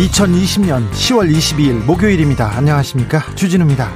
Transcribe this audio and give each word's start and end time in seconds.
2020년 0.00 0.90
10월 0.92 1.30
22일 1.30 1.84
목요일입니다. 1.84 2.56
안녕하십니까? 2.56 3.22
주진우입니다. 3.34 3.92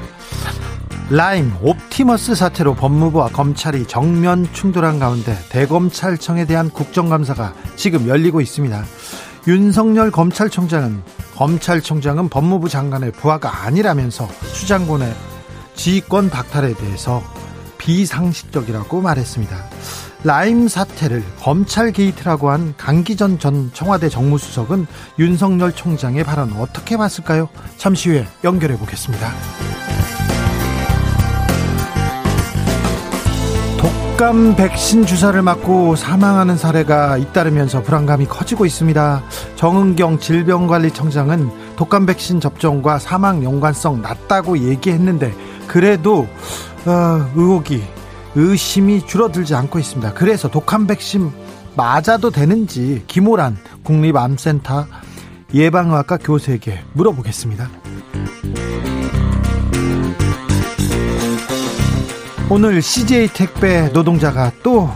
라임 1.09 1.51
옵티머스 1.63 2.35
사태로 2.35 2.75
법무부와 2.75 3.29
검찰이 3.29 3.87
정면 3.87 4.47
충돌한 4.53 4.99
가운데 4.99 5.35
대검찰청에 5.49 6.45
대한 6.45 6.69
국정감사가 6.69 7.55
지금 7.77 8.07
열리고 8.07 8.43
있습니다. 8.43 8.85
윤석열 9.47 10.11
검찰총장은 10.11 11.03
검찰총장은 11.37 12.29
법무부 12.29 12.69
장관의 12.69 13.13
부하가 13.13 13.65
아니라면서 13.65 14.29
수장군의 14.43 15.15
지휘권 15.75 16.29
박탈에 16.29 16.75
대해서 16.75 17.23
비상식적이라고 17.79 19.01
말했습니다. 19.01 19.74
라임 20.25 20.69
사태를 20.69 21.23
검찰 21.39 21.93
게이트라고 21.93 22.49
한 22.49 22.75
강기정 22.79 23.39
전 23.39 23.71
청와대 23.75 24.09
정무수석은 24.09 24.87
윤석열 25.19 25.73
총장의 25.73 26.25
발언 26.25 26.51
어떻게 26.55 26.97
봤을까요? 26.97 27.51
잠시 27.77 28.09
후에 28.09 28.27
연결해 28.43 28.79
보겠습니다. 28.79 29.29
독감 33.79 34.57
백신 34.57 35.05
주사를 35.05 35.43
맞고 35.43 35.97
사망하는 35.97 36.57
사례가 36.57 37.19
잇따르면서 37.19 37.83
불안감이 37.83 38.25
커지고 38.25 38.65
있습니다. 38.65 39.23
정은경 39.57 40.21
질병관리청장은 40.21 41.77
독감 41.77 42.07
백신 42.07 42.41
접종과 42.41 42.99
사망 42.99 43.45
연관성 43.45 44.01
낮다고 44.01 44.71
얘기했는데 44.71 45.35
그래도 45.67 46.27
어, 46.87 47.31
의혹이 47.35 47.83
의심이 48.35 49.07
줄어들지 49.07 49.55
않고 49.55 49.79
있습니다. 49.79 50.15
그래서 50.15 50.49
독감 50.49 50.87
백신 50.87 51.31
맞아도 51.77 52.31
되는지 52.31 53.05
김호란 53.07 53.57
국립암센터 53.83 54.87
예방의학과 55.53 56.17
교수에게 56.19 56.83
물어보겠습니다. 56.95 57.69
오늘 62.51 62.83
CJ 62.83 63.29
택배 63.29 63.89
노동자가 63.89 64.53
또 64.63 64.91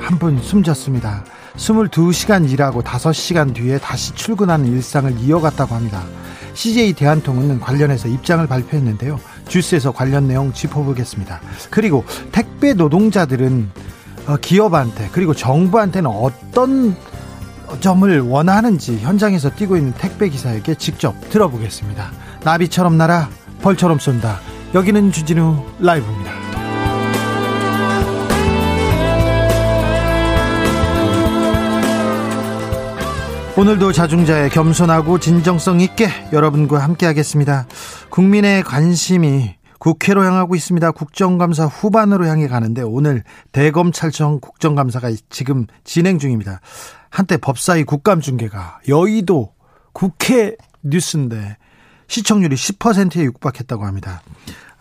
한 0.00 0.18
분 0.18 0.38
숨졌습니다. 0.42 1.24
22시간 1.56 2.50
일하고 2.50 2.82
5시간 2.82 3.54
뒤에 3.54 3.78
다시 3.78 4.12
출근하는 4.14 4.66
일상을 4.66 5.18
이어갔다고 5.20 5.74
합니다. 5.74 6.02
CJ 6.54 6.94
대한통운은 6.94 7.60
관련해서 7.60 8.08
입장을 8.08 8.44
발표했는데요. 8.46 9.20
주스에서 9.50 9.90
관련 9.90 10.28
내용 10.28 10.52
짚어보겠습니다. 10.52 11.40
그리고 11.70 12.04
택배 12.32 12.72
노동자들은 12.72 13.70
어, 14.26 14.36
기업한테 14.36 15.08
그리고 15.12 15.34
정부한테는 15.34 16.08
어떤 16.08 16.96
점을 17.80 18.20
원하는지 18.20 18.98
현장에서 19.00 19.50
뛰고 19.50 19.76
있는 19.76 19.92
택배 19.92 20.28
기사에게 20.28 20.76
직접 20.76 21.14
들어보겠습니다. 21.30 22.10
나비처럼 22.44 22.96
날아 22.96 23.28
벌처럼 23.60 23.98
쏜다. 23.98 24.40
여기는 24.74 25.12
주진우 25.12 25.64
라이브입니다. 25.80 26.30
오늘도 33.56 33.92
자중자의 33.92 34.48
겸손하고 34.50 35.18
진정성 35.18 35.80
있게 35.80 36.08
여러분과 36.32 36.78
함께하겠습니다. 36.78 37.66
국민의 38.10 38.62
관심이 38.62 39.54
국회로 39.78 40.22
향하고 40.24 40.54
있습니다. 40.54 40.90
국정감사 40.90 41.64
후반으로 41.64 42.26
향해 42.26 42.48
가는데 42.48 42.82
오늘 42.82 43.24
대검찰청 43.52 44.40
국정감사가 44.40 45.10
지금 45.30 45.66
진행 45.84 46.18
중입니다. 46.18 46.60
한때 47.08 47.38
법사위 47.38 47.84
국감 47.84 48.20
중계가 48.20 48.80
여의도 48.88 49.54
국회 49.92 50.56
뉴스인데 50.82 51.56
시청률이 52.08 52.56
10%에 52.56 53.22
육박했다고 53.24 53.86
합니다. 53.86 54.20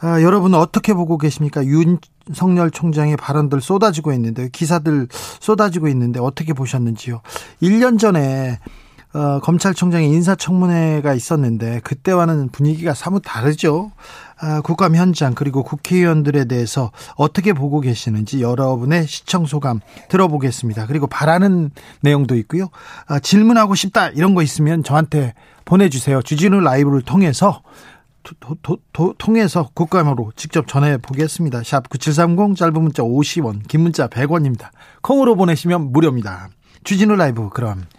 아, 0.01 0.21
여러분 0.21 0.53
어떻게 0.53 0.93
보고 0.93 1.17
계십니까? 1.17 1.63
윤석열 1.65 2.71
총장의 2.71 3.17
발언들 3.17 3.61
쏟아지고 3.61 4.11
있는데 4.13 4.49
기사들 4.49 5.07
쏟아지고 5.11 5.87
있는데 5.89 6.19
어떻게 6.19 6.53
보셨는지요? 6.53 7.21
1년 7.61 7.99
전에 7.99 8.59
어, 9.11 9.39
검찰총장의 9.39 10.07
인사청문회가 10.09 11.15
있었는데 11.15 11.79
그때와는 11.83 12.49
분위기가 12.49 12.93
사뭇 12.93 13.21
다르죠. 13.25 13.91
아, 14.39 14.61
국감 14.61 14.95
현장 14.95 15.33
그리고 15.33 15.63
국회의원들에 15.63 16.45
대해서 16.45 16.91
어떻게 17.15 17.53
보고 17.53 17.81
계시는지 17.81 18.41
여러분의 18.41 19.07
시청 19.07 19.47
소감 19.47 19.79
들어보겠습니다. 20.09 20.85
그리고 20.85 21.07
바라는 21.07 21.71
내용도 22.01 22.35
있고요. 22.35 22.69
아, 23.07 23.19
질문하고 23.19 23.73
싶다 23.73 24.09
이런 24.09 24.35
거 24.35 24.43
있으면 24.43 24.83
저한테 24.83 25.33
보내주세요. 25.65 26.21
주진우 26.21 26.59
라이브를 26.59 27.01
통해서 27.01 27.63
도, 28.39 28.55
도, 28.61 28.77
도, 28.93 29.15
통해서 29.17 29.69
국감으로 29.73 30.33
직접 30.35 30.67
전해 30.67 30.97
보겠습니다. 30.97 31.63
샵 31.63 31.89
9730 31.89 32.55
짧은 32.55 32.73
문자 32.73 33.01
50원, 33.01 33.67
긴 33.67 33.81
문자 33.81 34.07
100원입니다. 34.07 34.69
콩으로 35.01 35.35
보내시면 35.35 35.91
무료입니다. 35.91 36.49
주진우 36.83 37.15
라이브 37.15 37.49
그럼 37.49 37.85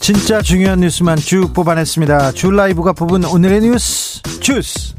진짜 0.00 0.42
중요한 0.42 0.80
뉴스만 0.80 1.16
쭉 1.18 1.52
뽑아냈습니다. 1.52 2.32
줄 2.32 2.56
라이브가 2.56 2.92
뽑은 2.94 3.24
오늘의 3.24 3.60
뉴스 3.60 4.20
주스. 4.40 4.92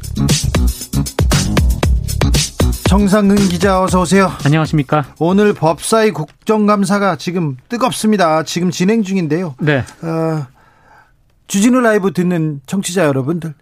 정상근 2.84 3.36
기자 3.50 3.82
어서 3.82 4.00
오세요. 4.00 4.32
안녕하십니까. 4.46 5.04
오늘 5.18 5.52
법사위 5.52 6.12
국정감사가 6.12 7.16
지금 7.16 7.58
뜨겁습니다. 7.68 8.42
지금 8.44 8.70
진행 8.70 9.02
중인데요. 9.02 9.54
네. 9.60 9.84
어, 10.00 10.46
주진우 11.46 11.80
라이브 11.80 12.14
듣는 12.14 12.62
청취자 12.64 13.04
여러분들 13.04 13.52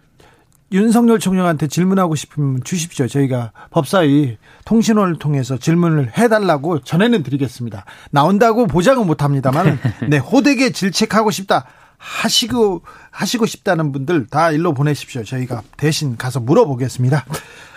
윤석열 0.71 1.19
총장한테 1.19 1.67
질문하고 1.67 2.15
싶으면 2.15 2.63
주십시오. 2.63 3.07
저희가 3.07 3.51
법사위 3.71 4.37
통신원을 4.65 5.17
통해서 5.17 5.57
질문을 5.57 6.17
해달라고 6.17 6.81
전해는 6.81 7.23
드리겠습니다. 7.23 7.85
나온다고 8.11 8.67
보장은 8.67 9.07
못합니다만, 9.07 9.79
네 10.09 10.17
호되게 10.17 10.71
질책하고 10.71 11.31
싶다 11.31 11.65
하시고 11.97 12.83
하시고 13.11 13.45
싶다는 13.45 13.91
분들 13.91 14.27
다 14.27 14.51
일로 14.51 14.73
보내십시오. 14.73 15.23
저희가 15.23 15.63
대신 15.75 16.17
가서 16.17 16.39
물어보겠습니다. 16.39 17.25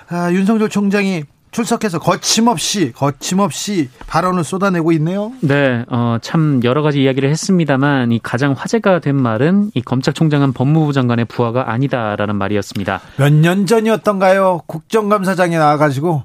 아, 0.08 0.32
윤석열 0.32 0.68
총장이 0.68 1.24
출석해서 1.52 1.98
거침없이 2.00 2.92
거침없이 2.92 3.90
발언을 4.06 4.42
쏟아내고 4.42 4.90
있네요. 4.92 5.32
네, 5.40 5.84
어, 5.88 6.16
참 6.22 6.60
여러 6.64 6.82
가지 6.82 7.02
이야기를 7.02 7.30
했습니다만 7.30 8.10
이 8.10 8.18
가장 8.22 8.52
화제가 8.52 8.98
된 9.00 9.16
말은 9.16 9.70
이 9.74 9.82
검찰총장은 9.82 10.54
법무부 10.54 10.92
장관의 10.94 11.26
부하가 11.26 11.70
아니다라는 11.70 12.36
말이었습니다. 12.36 13.00
몇 13.18 13.32
년 13.32 13.66
전이었던가요? 13.66 14.62
국정감사장에 14.66 15.58
나와가지고 15.58 16.24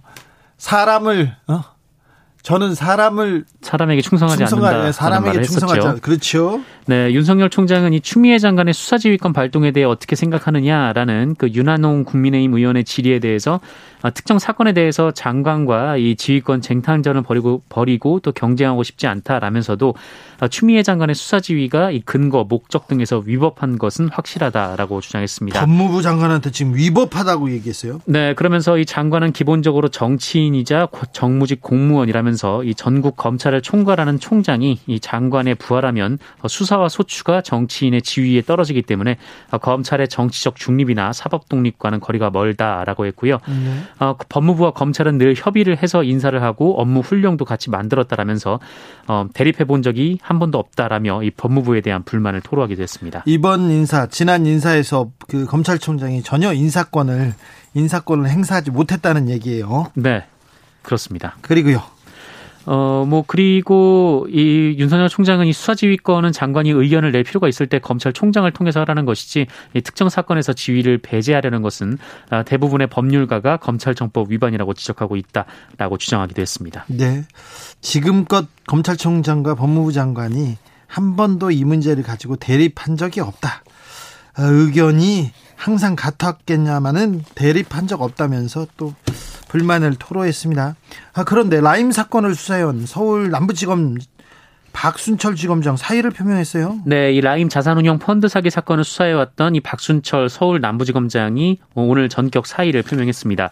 사람을 0.57 1.35
어? 1.47 1.62
저는 2.47 2.75
사람을 2.75 3.44
사람에게 3.61 4.01
충성하지 4.01 4.38
충성하, 4.38 4.69
않는다. 4.69 4.94
사람에게 4.94 5.41
충성하지 5.41 5.85
않 5.85 5.99
그렇죠. 5.99 6.61
네, 6.85 7.11
윤석열 7.11 7.49
총장은 7.49 7.91
이 7.91 7.99
추미애 7.99 8.39
장관의 8.39 8.73
수사지휘권 8.73 9.33
발동에 9.33 9.71
대해 9.71 9.85
어떻게 9.85 10.15
생각하느냐라는 10.15 11.35
그 11.38 11.49
윤한홍 11.49 12.05
국민의힘 12.05 12.53
의원의 12.53 12.85
질의에 12.85 13.19
대해서 13.19 13.59
아, 14.01 14.11
특정 14.11 14.39
사건에 14.39 14.71
대해서 14.71 15.11
장관과 15.11 15.97
이 15.97 16.15
지휘권 16.15 16.61
쟁탈전을 16.61 17.23
벌이고 17.23 17.63
버리고 17.67 18.21
또 18.21 18.31
경쟁하고 18.31 18.83
싶지 18.83 19.07
않다라면서도 19.07 19.95
아, 20.39 20.47
추미애 20.47 20.83
장관의 20.83 21.15
수사지휘가 21.15 21.91
이 21.91 21.99
근거, 21.99 22.45
목적 22.45 22.88
등에서 22.88 23.21
위법한 23.25 23.77
것은 23.77 24.07
확실하다라고 24.07 25.01
주장했습니다. 25.01 25.59
법무부 25.59 26.01
장관한테 26.01 26.51
지금 26.51 26.75
위법하다고 26.75 27.51
얘기했어요. 27.51 27.99
네, 28.05 28.33
그러면서 28.35 28.77
이 28.77 28.85
장관은 28.85 29.33
기본적으로 29.33 29.89
정치인이자 29.89 30.88
정무직 31.11 31.61
공무원이라면서 31.61 32.37
이 32.63 32.75
전국 32.75 33.18
검찰을 33.18 33.62
총괄하는 33.62 34.19
총장이 34.19 34.80
이 34.86 35.00
장관에 35.00 35.56
부활하면 35.56 36.19
수사와 36.48 36.89
소추가 36.89 37.42
정치인의 37.42 38.01
지위에 38.01 38.42
떨어지기 38.42 38.84
때문에 38.84 39.18
검찰의 39.62 40.07
정치적 40.07 40.56
중립이나 40.56 41.13
사법 41.13 41.50
독립과는 41.50 42.00
거리가 42.00 42.30
멀다라고 42.30 43.06
했고요. 43.07 43.39
네. 43.48 44.06
어, 44.06 44.16
법무부와 44.30 44.72
검찰은 44.72 45.18
늘 45.18 45.34
협의를 45.36 45.81
해서 45.81 46.04
인사를 46.04 46.42
하고 46.42 46.80
업무 46.80 47.00
훈령도 47.00 47.45
같이 47.45 47.69
만들었다라면서 47.69 48.60
어, 49.07 49.28
대립해 49.33 49.66
본 49.66 49.81
적이 49.81 50.19
한 50.22 50.40
번도 50.40 50.57
없다라며 50.57 51.24
이 51.24 51.31
법무부에 51.31 51.81
대한 51.81 52.04
불만을 52.04 52.42
토로하기도 52.42 52.81
했습니다. 52.81 53.24
이번 53.25 53.72
인사 53.72 54.07
지난 54.07 54.45
인사에서 54.45 55.12
그 55.28 55.45
검찰총장이 55.45 56.24
전혀 56.24 56.54
인사권을 56.54 57.33
인사권을 57.74 58.30
행사하지 58.30 58.72
못했다는 58.72 59.30
얘기예요. 59.30 59.92
네. 59.95 60.25
그렇습니다. 60.81 61.36
그리고요. 61.42 61.81
어, 62.69 63.06
뭐, 63.08 63.24
그리고 63.25 64.28
이 64.30 64.75
윤석열 64.78 65.08
총장은 65.08 65.48
이 65.48 65.54
수사지휘권은 65.54 66.34
장관이 66.34 66.69
의견을 66.69 67.14
낼 67.14 67.24
필요가 67.24 67.48
있을 67.48 67.66
때 67.68 67.80
검찰총장을 67.80 68.52
통해서 68.52 68.81
하라는 68.81 69.06
것이지 69.06 69.48
이 69.74 69.81
특정 69.81 70.10
사건에서 70.10 70.52
지휘를 70.52 70.98
배제하려는 70.98 71.62
것은 71.62 71.98
아, 72.30 72.44
대부분의 72.44 72.88
법률가가 72.88 73.58
검찰청법 73.58 74.31
위반이라고 74.31 74.74
지적하고 74.74 75.16
있다라고 75.16 75.98
주장하기도 75.98 76.42
했습니다. 76.42 76.84
네. 76.88 77.24
지금껏 77.80 78.46
검찰총장과 78.68 79.56
법무부 79.56 79.94
장관이 79.94 80.58
한 80.88 81.16
번도 81.16 81.52
이 81.52 81.64
문제를 81.64 82.04
가지고 82.04 82.36
대립한 82.36 82.98
적이 82.98 83.22
없다. 83.22 83.64
아, 84.36 84.44
의견이 84.44 85.31
항상 85.56 85.96
같았겠냐마는 85.96 87.24
대립한 87.34 87.88
적 87.88 88.02
없다면서 88.02 88.68
또 88.75 88.94
불만을 89.49 89.95
토로했습니다. 89.97 90.75
아, 91.13 91.23
그런데 91.23 91.61
라임 91.61 91.91
사건을 91.91 92.35
수사해온 92.35 92.85
서울 92.85 93.29
남부지검 93.31 93.97
박순철 94.73 95.35
지검장 95.35 95.75
사의를 95.75 96.11
표명했어요. 96.11 96.79
네, 96.85 97.11
이 97.11 97.19
라임 97.19 97.49
자산운용 97.49 97.97
펀드 97.97 98.27
사기 98.27 98.51
사건을 98.51 98.83
수사해왔던 98.83 99.55
이 99.55 99.59
박순철 99.59 100.29
서울 100.29 100.61
남부지검장이 100.61 101.59
오늘 101.73 102.09
전격 102.09 102.45
사의를 102.45 102.83
표명했습니다. 102.83 103.49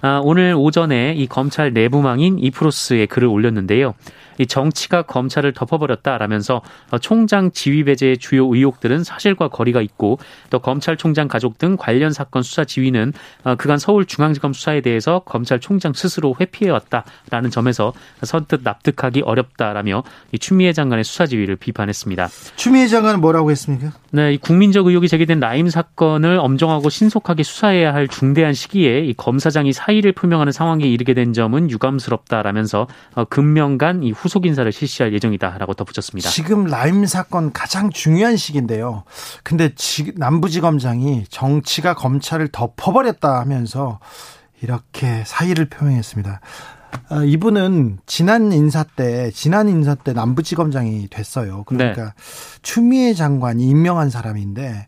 아, 0.00 0.20
오늘 0.24 0.54
오전에 0.56 1.14
이 1.14 1.26
검찰 1.26 1.72
내부망인 1.72 2.38
이프로스에 2.38 3.06
글을 3.06 3.28
올렸는데요. 3.28 3.94
이 4.38 4.46
정치가 4.46 5.02
검찰을 5.02 5.52
덮어버렸다라면서 5.52 6.62
총장 7.00 7.50
지휘 7.50 7.84
배제의 7.84 8.18
주요 8.18 8.46
의혹들은 8.46 9.04
사실과 9.04 9.48
거리가 9.48 9.80
있고 9.82 10.18
또 10.50 10.58
검찰총장 10.58 11.28
가족 11.28 11.58
등 11.58 11.76
관련 11.76 12.12
사건 12.12 12.42
수사 12.42 12.64
지휘는 12.64 13.12
어, 13.44 13.54
그간 13.56 13.78
서울중앙지검 13.78 14.52
수사에 14.52 14.80
대해서 14.80 15.20
검찰총장 15.20 15.92
스스로 15.92 16.34
회피해왔다라는 16.40 17.50
점에서 17.50 17.92
선뜻 18.22 18.60
납득하기 18.62 19.22
어렵다라며 19.22 20.02
이 20.32 20.38
추미애 20.38 20.72
장관의 20.72 21.04
수사 21.04 21.26
지휘를 21.26 21.56
비판했습니다. 21.56 22.28
추미애 22.56 22.86
장관은 22.86 23.20
뭐라고 23.20 23.50
했습니까? 23.50 23.92
네, 24.10 24.34
이 24.34 24.38
국민적 24.38 24.86
의혹이 24.86 25.08
제기된 25.08 25.40
라임 25.40 25.68
사건을 25.68 26.38
엄정하고 26.38 26.90
신속하게 26.90 27.42
수사해야 27.42 27.94
할 27.94 28.08
중대한 28.08 28.52
시기에 28.52 29.00
이 29.00 29.14
검사장이 29.14 29.72
사의를 29.72 30.12
표명하는 30.12 30.52
상황에 30.52 30.84
이르게 30.86 31.14
된 31.14 31.32
점은 31.32 31.70
유감스럽다라면서 31.70 32.86
어, 33.14 33.24
금명간 33.24 34.02
이 34.02 34.12
후속 34.22 34.46
인사를 34.46 34.70
실시할 34.70 35.12
예정이다라고 35.14 35.74
덧붙였습니다. 35.74 36.30
지금 36.30 36.64
라임 36.64 37.06
사건 37.06 37.52
가장 37.52 37.90
중요한 37.90 38.36
시기인데요. 38.36 39.02
근데 39.42 39.74
남부지검장이 40.14 41.24
정치가 41.28 41.94
검찰을 41.94 42.48
덮어버렸다 42.52 43.40
하면서 43.40 43.98
이렇게 44.62 45.24
사의를 45.26 45.68
표명했습니다. 45.68 46.40
아, 47.08 47.24
이분은 47.24 47.98
지난 48.06 48.52
인사 48.52 48.84
때 48.84 49.32
지난 49.32 49.68
인사 49.68 49.96
때 49.96 50.12
남부지검장이 50.12 51.08
됐어요. 51.08 51.64
그러니까 51.64 52.04
네. 52.04 52.10
추미애 52.62 53.14
장관이 53.14 53.68
임명한 53.68 54.10
사람인데 54.10 54.86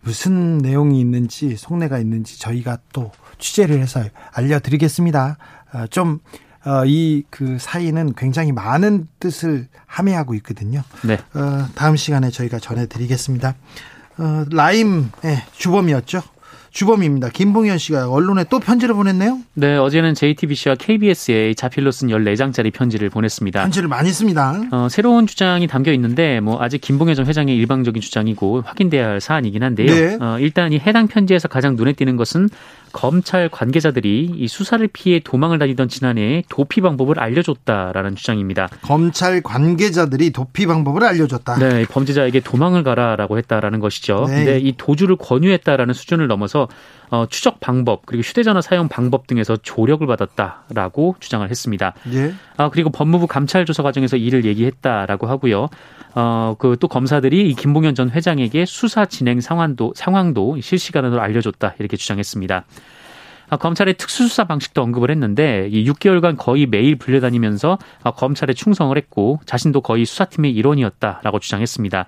무슨 0.00 0.58
내용이 0.58 0.98
있는지 0.98 1.56
속내가 1.56 1.98
있는지 1.98 2.40
저희가 2.40 2.78
또 2.92 3.12
취재를 3.38 3.78
해서 3.78 4.02
알려드리겠습니다. 4.32 5.38
아, 5.70 5.86
좀 5.86 6.18
어, 6.66 6.84
이그 6.86 7.58
사이는 7.60 8.14
굉장히 8.16 8.52
많은 8.52 9.06
뜻을 9.20 9.68
함의하고 9.86 10.34
있거든요. 10.36 10.82
네. 11.02 11.18
어, 11.34 11.66
다음 11.74 11.96
시간에 11.96 12.30
저희가 12.30 12.58
전해드리겠습니다. 12.58 13.54
어, 14.18 14.44
라임의 14.50 15.42
주범이었죠. 15.52 16.22
주범입니다. 16.74 17.28
김봉현 17.28 17.78
씨가 17.78 18.10
언론에 18.10 18.44
또 18.50 18.58
편지를 18.58 18.96
보냈네요. 18.96 19.38
네, 19.54 19.76
어제는 19.76 20.14
JTBC와 20.14 20.74
KBS에 20.74 21.54
자필로 21.54 21.92
쓴 21.92 22.08
14장짜리 22.08 22.72
편지를 22.72 23.10
보냈습니다. 23.10 23.60
편지를 23.62 23.88
많이 23.88 24.10
씁니다. 24.10 24.60
어, 24.72 24.88
새로운 24.90 25.28
주장이 25.28 25.68
담겨 25.68 25.92
있는데 25.92 26.40
뭐 26.40 26.60
아직 26.60 26.80
김봉현 26.80 27.14
전 27.14 27.26
회장의 27.26 27.56
일방적인 27.56 28.02
주장이고 28.02 28.62
확인돼야 28.62 29.06
할 29.06 29.20
사안이긴 29.20 29.62
한데요. 29.62 29.86
네. 29.86 30.18
어, 30.20 30.38
일단 30.40 30.72
이 30.72 30.80
해당 30.80 31.06
편지에서 31.06 31.46
가장 31.46 31.76
눈에 31.76 31.92
띄는 31.92 32.16
것은 32.16 32.48
검찰 32.94 33.48
관계자들이 33.48 34.32
이 34.36 34.48
수사를 34.48 34.86
피해 34.86 35.18
도망을 35.18 35.58
다니던 35.58 35.88
지난해 35.88 36.44
도피 36.48 36.80
방법을 36.80 37.18
알려줬다라는 37.18 38.14
주장입니다. 38.14 38.68
검찰 38.82 39.42
관계자들이 39.42 40.30
도피 40.30 40.66
방법을 40.66 41.02
알려줬다. 41.02 41.58
네, 41.58 41.84
범죄자에게 41.86 42.38
도망을 42.38 42.84
가라라고 42.84 43.36
했다라는 43.36 43.80
것이죠. 43.80 44.26
네. 44.28 44.36
근데 44.36 44.58
이 44.60 44.74
도주를 44.76 45.16
권유했다라는 45.16 45.92
수준을 45.92 46.28
넘어서 46.28 46.68
어, 47.10 47.26
추적 47.28 47.58
방법 47.60 48.06
그리고 48.06 48.22
휴대전화 48.22 48.60
사용 48.60 48.88
방법 48.88 49.26
등에서 49.26 49.56
조력을 49.56 50.06
받았다라고 50.06 51.16
주장을 51.18 51.48
했습니다. 51.50 51.94
예. 52.12 52.32
아 52.56 52.70
그리고 52.70 52.90
법무부 52.90 53.26
감찰 53.26 53.64
조사 53.66 53.82
과정에서 53.82 54.16
이를 54.16 54.44
얘기했다라고 54.44 55.26
하고요. 55.26 55.68
어, 56.14 56.54
그 56.58 56.76
또 56.84 56.88
검사들이 56.88 57.48
이 57.48 57.54
김봉현 57.54 57.94
전 57.94 58.10
회장에게 58.10 58.66
수사 58.66 59.06
진행 59.06 59.40
상황도 59.40 59.94
상황도 59.96 60.60
실시간으로 60.60 61.20
알려줬다 61.20 61.76
이렇게 61.78 61.96
주장했습니다. 61.96 62.64
아, 63.50 63.56
검찰의 63.56 63.94
특수수사 63.94 64.44
방식도 64.44 64.82
언급을 64.82 65.10
했는데 65.10 65.68
이 65.70 65.88
6개월간 65.88 66.36
거의 66.36 66.66
매일 66.66 66.96
불려다니면서 66.96 67.78
아, 68.02 68.10
검찰에 68.10 68.52
충성을 68.54 68.96
했고 68.96 69.40
자신도 69.46 69.82
거의 69.82 70.04
수사팀의 70.04 70.52
일원이었다라고 70.52 71.38
주장했습니다. 71.38 72.06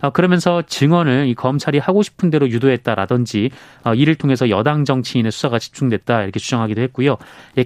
어, 0.00 0.10
그러면서 0.10 0.62
증언을 0.62 1.26
이 1.28 1.34
검찰이 1.34 1.78
하고 1.78 2.02
싶은 2.02 2.30
대로 2.30 2.48
유도했다라든지 2.48 3.50
어, 3.84 3.94
이를 3.94 4.14
통해서 4.14 4.48
여당 4.50 4.84
정치인의 4.84 5.32
수사가 5.32 5.58
집중됐다 5.58 6.22
이렇게 6.22 6.38
주장하기도 6.38 6.80
했고요. 6.82 7.16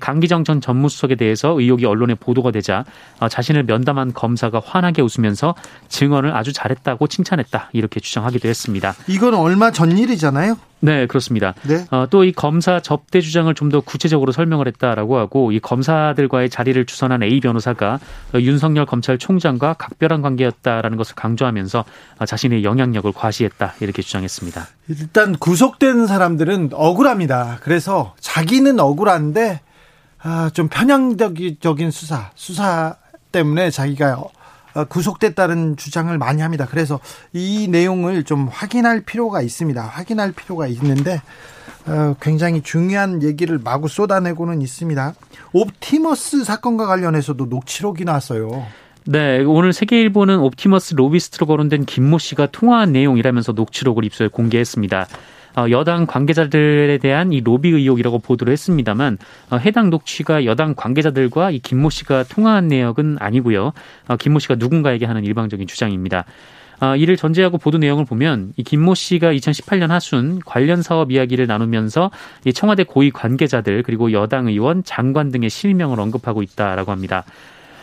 강기정 0.01 0.45
전 0.45 0.61
전무수석에 0.61 1.15
대해서 1.17 1.59
의혹이 1.59 1.85
언론에 1.87 2.15
보도가 2.15 2.51
되자 2.51 2.85
어, 3.21 3.29
자신을 3.29 3.65
면담한 3.65 4.15
검사가 4.15 4.61
환하게 4.65 5.03
웃으면서 5.03 5.55
증언을 5.89 6.35
아주 6.35 6.53
잘했다고 6.53 7.07
칭찬했다 7.07 7.71
이렇게 7.73 8.01
주장하기도 8.01 8.49
했습니다. 8.49 8.95
이건 9.09 9.35
얼마 9.35 9.71
전 9.71 9.97
일이잖아요. 9.97 10.57
네, 10.85 11.07
그렇습니다. 11.07 11.55
네. 11.62 11.85
어, 11.91 12.07
또 12.11 12.25
이 12.25 12.33
검사 12.33 12.81
접대 12.81 13.21
주장을 13.21 13.53
좀 13.55 13.71
더 13.73 13.81
구체적으로 13.81 14.33
설명을 14.33 14.67
했다라고 14.67 15.17
하고 15.17 15.53
이 15.53 15.61
검사들과의 15.61 16.51
자리를 16.51 16.85
주선한 16.85 17.23
A 17.23 17.41
변호사가 17.41 18.01
윤석열 18.35 18.85
검찰총장과 18.85 19.75
각별한 19.75 20.21
관계였다라는 20.21 20.99
것을 20.99 21.15
강조하면서 21.15 21.85
자신의 22.27 22.65
영향력을 22.65 23.11
과시했다 23.12 23.75
이렇게 23.81 24.03
주장했습니다. 24.03 24.67
일단 24.89 25.37
구속된 25.37 26.07
사람들은 26.07 26.71
억울합니다. 26.73 27.59
그래서 27.62 28.15
자기는 28.21 28.79
억울한데 28.79 29.61
아, 30.23 30.51
좀 30.53 30.69
편향적인 30.69 31.91
수사, 31.91 32.31
수사 32.35 32.97
때문에 33.33 33.71
자기가 33.71 34.19
어, 34.19 34.31
구속됐다는 34.88 35.76
주장을 35.76 36.17
많이 36.19 36.43
합니다. 36.43 36.67
그래서 36.69 37.00
이 37.33 37.69
내용을 37.69 38.25
좀 38.25 38.49
확인할 38.49 39.02
필요가 39.02 39.43
있습니다. 39.43 39.83
확인할 39.83 40.33
필요가 40.33 40.67
있는데 40.67 41.21
어, 41.87 42.14
굉장히 42.21 42.62
중요한 42.62 43.23
얘기를 43.23 43.59
마구 43.59 43.88
쏟아내고는 43.88 44.62
있습니다. 44.62 45.14
옵티머스 45.52 46.45
사건과 46.45 46.87
관련해서도 46.87 47.47
녹취록이 47.47 48.05
나왔어요. 48.05 48.67
네, 49.05 49.43
오늘 49.43 49.73
세계일보는 49.73 50.38
옵티머스 50.38 50.95
로비스트로 50.95 51.47
거론된 51.47 51.87
김모 51.87 52.19
씨가 52.19 52.49
통화한 52.52 52.93
내용이라면서 52.93 53.52
녹취록을 53.52 54.05
입수해 54.05 54.29
공개했습니다. 54.29 55.09
어, 55.57 55.67
여당 55.71 56.07
관계자들에 56.07 56.99
대한 56.99 57.33
이 57.33 57.41
로비 57.41 57.69
의혹이라고 57.69 58.21
보도를 58.21 58.53
했습니다만 58.53 59.19
어, 59.51 59.57
해당 59.57 59.91
녹취가 59.91 60.45
여당 60.45 60.75
관계자들과 60.75 61.51
이 61.51 61.59
김모 61.59 61.91
씨가 61.91 62.25
통화한 62.25 62.69
내역은 62.69 63.17
아니고요. 63.21 63.73
어, 64.09 64.17
김모 64.17 64.39
씨가 64.39 64.57
누군가에게 64.57 65.07
하는 65.07 65.25
일방적인 65.25 65.67
주장입니다. 65.67 66.25
아, 66.83 66.97
이를 66.97 67.17
전제하고 67.17 67.59
보도 67.59 67.79
내용을 67.79 68.05
보면 68.05 68.55
이 68.57 68.65
김모 68.65 68.97
씨가 68.97 69.33
2018년 69.35 69.89
하순 69.89 70.41
관련 70.45 70.83
사업 70.83 71.13
이야기를 71.13 71.47
나누면서 71.47 72.11
이 72.45 72.53
청와대 72.53 72.83
고위 72.83 73.13
관계자들 73.13 73.85
그리고 73.85 74.11
여당 74.11 74.49
의원, 74.49 74.83
장관 74.83 75.31
등의 75.31 75.49
실명을 75.49 76.01
언급하고 76.01 76.43
있다라고 76.43 76.91
합니다. 76.91 77.25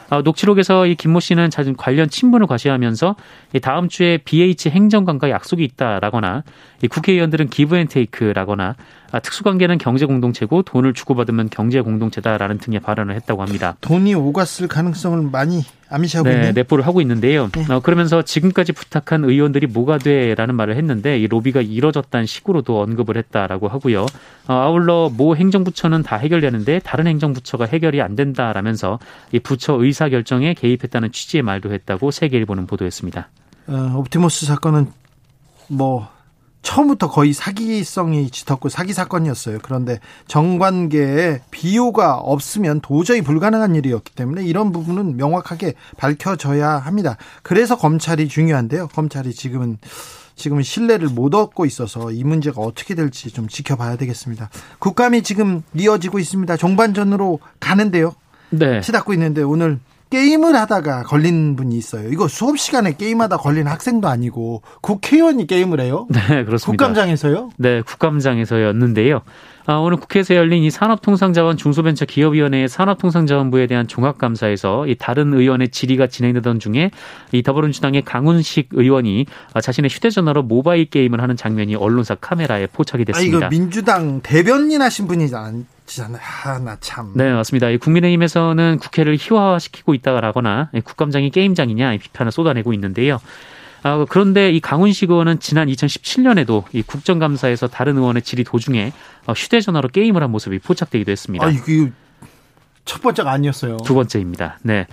아, 0.09 0.21
녹취록에서 0.21 0.87
이 0.87 0.95
김모 0.95 1.19
씨는 1.19 1.49
관련 1.77 2.09
친분을 2.09 2.47
과시하면서 2.47 3.15
다음 3.61 3.87
주에 3.87 4.17
BH 4.17 4.69
행정관과 4.69 5.29
약속이 5.29 5.63
있다라거나 5.63 6.43
국회의원들은 6.89 7.49
기브앤테이크라거나 7.49 8.75
아, 9.11 9.19
특수관계는 9.19 9.77
경제 9.77 10.05
공동체고 10.05 10.63
돈을 10.63 10.93
주고받으면 10.93 11.49
경제 11.49 11.81
공동체다라는 11.81 12.59
등의 12.59 12.79
발언을 12.79 13.15
했다고 13.15 13.41
합니다. 13.41 13.75
돈이 13.81 14.13
오갔을 14.13 14.67
가능성을 14.67 15.29
많이 15.31 15.63
아미시하고 15.89 16.29
네, 16.29 16.35
있네. 16.35 16.51
내포를 16.51 16.85
하고 16.85 17.01
있는데요. 17.01 17.49
네. 17.51 17.65
어, 17.73 17.79
그러면서 17.79 18.21
지금까지 18.21 18.73
부탁한 18.73 19.23
의원들이 19.23 19.67
뭐가 19.67 19.97
돼라는 19.97 20.55
말을 20.55 20.75
했는데 20.77 21.17
이 21.17 21.27
로비가 21.27 21.61
이뤄졌다는 21.61 22.25
식으로도 22.25 22.79
언급을 22.81 23.17
했다라고 23.17 23.67
하고요. 23.67 24.03
어, 24.47 24.53
아울러 24.53 25.09
모 25.09 25.35
행정부처는 25.35 26.03
다 26.03 26.17
해결되는데 26.17 26.79
다른 26.83 27.07
행정부처가 27.07 27.65
해결이 27.65 28.01
안 28.01 28.15
된다라면서 28.15 28.99
이 29.31 29.39
부처 29.39 29.73
의사 29.73 30.09
결정에 30.09 30.53
개입했다는 30.53 31.11
취지의 31.11 31.41
말도 31.41 31.73
했다고 31.73 32.11
세계일보는 32.11 32.67
보도했습니다. 32.67 33.29
어, 33.67 33.93
옵티머스 33.97 34.45
사건은 34.45 34.87
뭐 35.67 36.09
처음부터 36.61 37.09
거의 37.09 37.33
사기성이 37.33 38.29
짙었고 38.29 38.69
사기 38.69 38.93
사건이었어요. 38.93 39.59
그런데 39.61 39.99
정관계에 40.27 41.41
비호가 41.51 42.15
없으면 42.15 42.81
도저히 42.81 43.21
불가능한 43.21 43.75
일이었기 43.75 44.13
때문에 44.13 44.43
이런 44.43 44.71
부분은 44.71 45.17
명확하게 45.17 45.73
밝혀져야 45.97 46.69
합니다. 46.69 47.17
그래서 47.43 47.77
검찰이 47.77 48.27
중요한데요. 48.27 48.89
검찰이 48.89 49.33
지금은 49.33 49.77
지금 50.35 50.61
신뢰를 50.61 51.09
못 51.09 51.35
얻고 51.35 51.65
있어서 51.65 52.11
이 52.11 52.23
문제가 52.23 52.61
어떻게 52.61 52.95
될지 52.95 53.29
좀 53.31 53.47
지켜봐야 53.47 53.97
되겠습니다. 53.97 54.49
국감이 54.79 55.21
지금 55.21 55.63
이어지고 55.73 56.19
있습니다. 56.19 56.55
종반전으로 56.57 57.39
가는데요. 57.59 58.13
네. 58.49 58.81
치닫고 58.81 59.13
있는데 59.13 59.43
오늘 59.43 59.79
게임을 60.09 60.55
하다가 60.55 61.03
걸린 61.03 61.55
분이 61.55 61.77
있어요. 61.77 62.09
이거 62.09 62.27
수업 62.27 62.57
시간에 62.57 62.93
게임하다 62.93 63.37
걸린 63.37 63.67
학생도 63.67 64.07
아니고 64.07 64.63
국회의원이 64.81 65.45
게임을 65.45 65.79
해요? 65.81 66.07
네, 66.09 66.43
그렇습니다. 66.43 66.85
국감장에서요? 66.85 67.51
네, 67.57 67.81
국감장에서였는데요. 67.81 69.21
아, 69.67 69.73
오늘 69.75 69.97
국회에서 69.97 70.33
열린 70.33 70.63
이 70.63 70.71
산업통상자원 70.71 71.57
중소벤처기업위원회의 71.57 72.67
산업통상자원부에 72.67 73.67
대한 73.67 73.87
종합감사에서 73.87 74.87
이 74.87 74.95
다른 74.95 75.31
의원의 75.31 75.69
질의가 75.69 76.07
진행되던 76.07 76.57
중에 76.59 76.89
이 77.31 77.43
더불어민주당의 77.43 78.01
강훈식 78.01 78.69
의원이 78.71 79.27
자신의 79.61 79.91
휴대전화로 79.91 80.41
모바일 80.41 80.85
게임을 80.89 81.21
하는 81.21 81.37
장면이 81.37 81.75
언론사 81.75 82.15
카메라에 82.15 82.65
포착이 82.65 83.05
됐습니다. 83.05 83.35
아, 83.35 83.39
이거 83.39 83.49
민주당 83.49 84.21
대변인 84.21 84.81
하신 84.81 85.07
분이잖 85.07 85.67
아요. 85.97 86.17
아, 86.45 86.59
나 86.59 86.77
참. 86.79 87.11
네, 87.15 87.31
맞습니다. 87.31 87.75
국민의힘에서는 87.77 88.79
국회를 88.79 89.17
희화화시키고 89.19 89.93
있다라거나 89.95 90.69
국감장이 90.83 91.29
게임장이냐 91.31 91.97
비판을 91.97 92.31
쏟아내고 92.31 92.73
있는데요. 92.73 93.19
아, 93.83 94.05
그런데 94.09 94.51
이 94.51 94.59
강훈식 94.59 95.09
의원은 95.09 95.39
지난 95.39 95.67
2017년에도 95.67 96.63
이 96.73 96.81
국정감사에서 96.81 97.67
다른 97.67 97.97
의원의 97.97 98.21
질의 98.21 98.45
도중에 98.45 98.91
어, 99.25 99.33
휴대전화로 99.33 99.89
게임을 99.89 100.21
한 100.21 100.31
모습이 100.31 100.59
포착되기도 100.59 101.11
했습니다. 101.11 101.45
아, 101.45 101.49
이게 101.49 101.91
첫 102.85 103.01
번째가 103.01 103.31
아니었어요. 103.31 103.77
두 103.77 103.93
번째입니다. 103.93 104.59
네. 104.63 104.85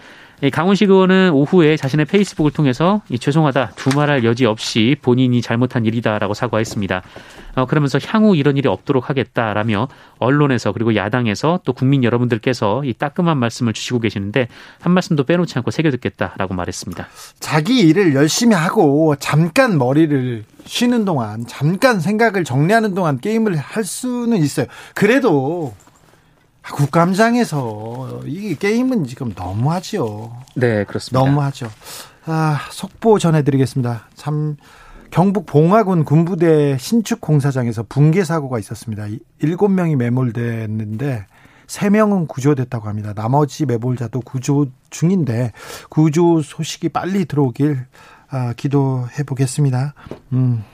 강훈식 0.53 0.91
의원은 0.91 1.31
오후에 1.33 1.77
자신의 1.77 2.07
페이스북을 2.07 2.51
통해서 2.51 3.01
죄송하다 3.19 3.73
두말할 3.77 4.25
여지 4.25 4.45
없이 4.45 4.97
본인이 5.01 5.41
잘못한 5.41 5.87
일이다라고 5.87 6.35
사과했습니다. 6.35 7.03
어, 7.57 7.65
그러면서 7.65 7.99
향후 8.07 8.37
이런 8.37 8.59
일이 8.59 8.69
없도록 8.69 9.09
하겠다라며 9.09 9.89
언론에서 10.19 10.73
그리고 10.73 10.95
야당에서 10.95 11.61
또 11.65 11.73
국민 11.73 12.05
여러분들께서 12.05 12.85
이 12.85 12.93
따끔한 12.93 13.39
말씀을 13.39 13.73
주시고 13.73 14.01
계시는데 14.01 14.49
한 14.81 14.93
말씀도 14.93 15.25
빼놓지 15.25 15.55
않고 15.59 15.71
새겨 15.71 15.91
듣겠다라고 15.93 16.53
말했습니다. 16.53 17.07
자기 17.41 17.81
일을 17.81 18.15
열심히 18.15 18.55
하고 18.55 19.17
잠깐 19.17 19.79
머리를 19.79 20.45
쉬는 20.67 21.07
동안 21.07 21.47
잠깐 21.47 22.01
생각을 22.01 22.45
정리하는 22.45 22.95
동안 22.95 23.19
게임을 23.19 23.57
할 23.57 23.85
수는 23.85 24.39
있어요. 24.39 24.67
그래도 24.95 25.75
국감장에서 26.73 28.23
이 28.27 28.57
게임은 28.57 29.05
지금 29.05 29.33
너무하죠. 29.37 30.37
네, 30.55 30.85
그렇습니다. 30.85 31.25
너무하죠. 31.25 31.69
아, 32.27 32.61
속보 32.71 33.19
전해드리겠습니다. 33.19 34.09
참 34.15 34.57
경북 35.11 35.47
봉화군 35.47 36.05
군부대 36.05 36.77
신축 36.79 37.21
공사장에서 37.21 37.85
붕괴 37.89 38.25
사고가 38.25 38.59
있었습니다. 38.59 39.07
7명이 39.41 39.97
매몰됐는데 39.97 41.27
3명은 41.67 42.29
구조됐다고 42.29 42.89
합니다. 42.89 43.13
나머지 43.15 43.67
매몰자도 43.67 44.21
구조 44.21 44.67
중인데 44.91 45.53
구조 45.89 46.43
소식이 46.43 46.89
빨리 46.91 47.25
들어오길 47.25 47.87
아, 48.29 48.53
기도해 48.57 49.23
보겠습니다. 49.25 49.95
음, 50.33 50.65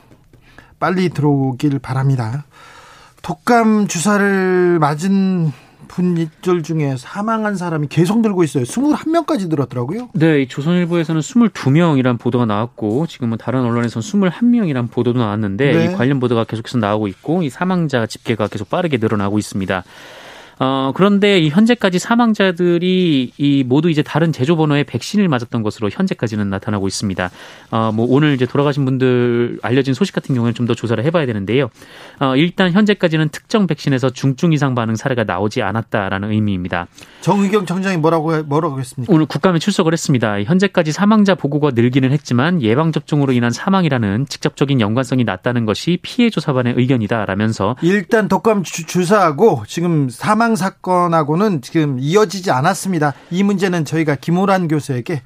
빨리 0.79 1.11
들어오길 1.11 1.79
바랍니다. 1.79 2.45
독감 3.23 3.87
주사를 3.87 4.79
맞은 4.79 5.53
분들 5.93 6.63
중에 6.63 6.97
사망한 6.97 7.57
사람이 7.57 7.89
계속 7.89 8.21
늘고 8.21 8.45
있어요. 8.45 8.65
21명까지 8.65 9.49
늘었더라고요. 9.49 10.09
네, 10.15 10.47
조선일보에서는 10.47 11.21
22명이란 11.21 12.19
보도가 12.19 12.47
나왔고 12.47 13.07
지금은 13.07 13.39
다른 13.39 13.61
언론에서는 13.61 14.03
21명이란 14.03 14.91
보도도 14.91 15.19
나왔는데 15.19 15.73
네. 15.73 15.85
이 15.85 15.93
관련 15.95 16.19
보도가 16.19 16.45
계속해서 16.45 16.79
나오고 16.79 17.09
있고 17.09 17.43
이 17.43 17.51
사망자 17.51 18.07
집계가 18.07 18.49
계속 18.49 18.71
빠르게 18.71 18.97
늘어나고 18.97 19.39
있습니다. 19.39 19.85
어, 20.59 20.93
그런데 20.95 21.39
이 21.39 21.49
현재까지 21.49 21.99
사망자들이 21.99 23.33
이 23.37 23.65
모두 23.67 23.91
이제 23.91 24.03
다른 24.03 24.33
제조 24.33 24.57
번호의 24.57 24.85
백신을 24.85 25.29
맞았던 25.29 25.63
것으로 25.63 25.91
현재까지는 25.91 26.49
나타나고 26.51 26.87
있습니다. 26.89 27.31
어, 27.71 27.93
뭐 27.93 28.07
오늘 28.09 28.35
이제 28.35 28.47
돌아가신 28.47 28.85
분들 28.85 29.59
알려진 29.63 29.95
소식 29.95 30.15
같은 30.15 30.35
경우는 30.35 30.55
좀 30.55 30.63
더 30.63 30.75
조사를 30.75 31.03
해봐야 31.05 31.27
되는데요. 31.27 31.71
어, 32.21 32.37
일단 32.37 32.71
현재까지는 32.71 33.31
특정 33.31 33.67
백신에서 33.67 34.11
중증 34.11 34.53
이상 34.53 34.77
반응 34.77 34.95
사례가 34.95 35.25
나오지 35.25 35.61
않았다라는 35.61 36.31
의미입니다. 36.31 36.87
정의경 37.21 37.67
청장이 37.67 37.97
뭐라고 37.97 38.45
뭐라고 38.45 38.79
했습니까? 38.79 39.13
오늘 39.13 39.27
국감에 39.27 39.59
출석을 39.59 39.93
했습니다. 39.93 40.41
현재까지 40.45 40.93
사망자 40.93 41.35
보고가 41.35 41.71
늘기는 41.75 42.13
했지만 42.13 42.63
예방 42.63 42.93
접종으로 42.93 43.33
인한 43.33 43.51
사망이라는 43.51 44.27
직접적인 44.29 44.81
연관성이 44.81 45.25
낮다는 45.25 45.65
것이 45.65 45.99
피해 46.03 46.31
조사반의 46.31 46.75
의견이다라면서 46.77 47.77
일단 47.83 48.29
독감 48.29 48.63
주사하고 48.63 49.65
지금 49.67 50.09
사망 50.11 50.42
사망 50.43 50.57
사건하고는 50.57 51.63
지금 51.63 51.99
이어지지 52.01 52.51
않았습니다. 52.51 53.15
이 53.31 53.45
문제는 53.45 53.85
저희가 53.85 54.17
김호란 54.17 54.67
교수에게 54.67 55.23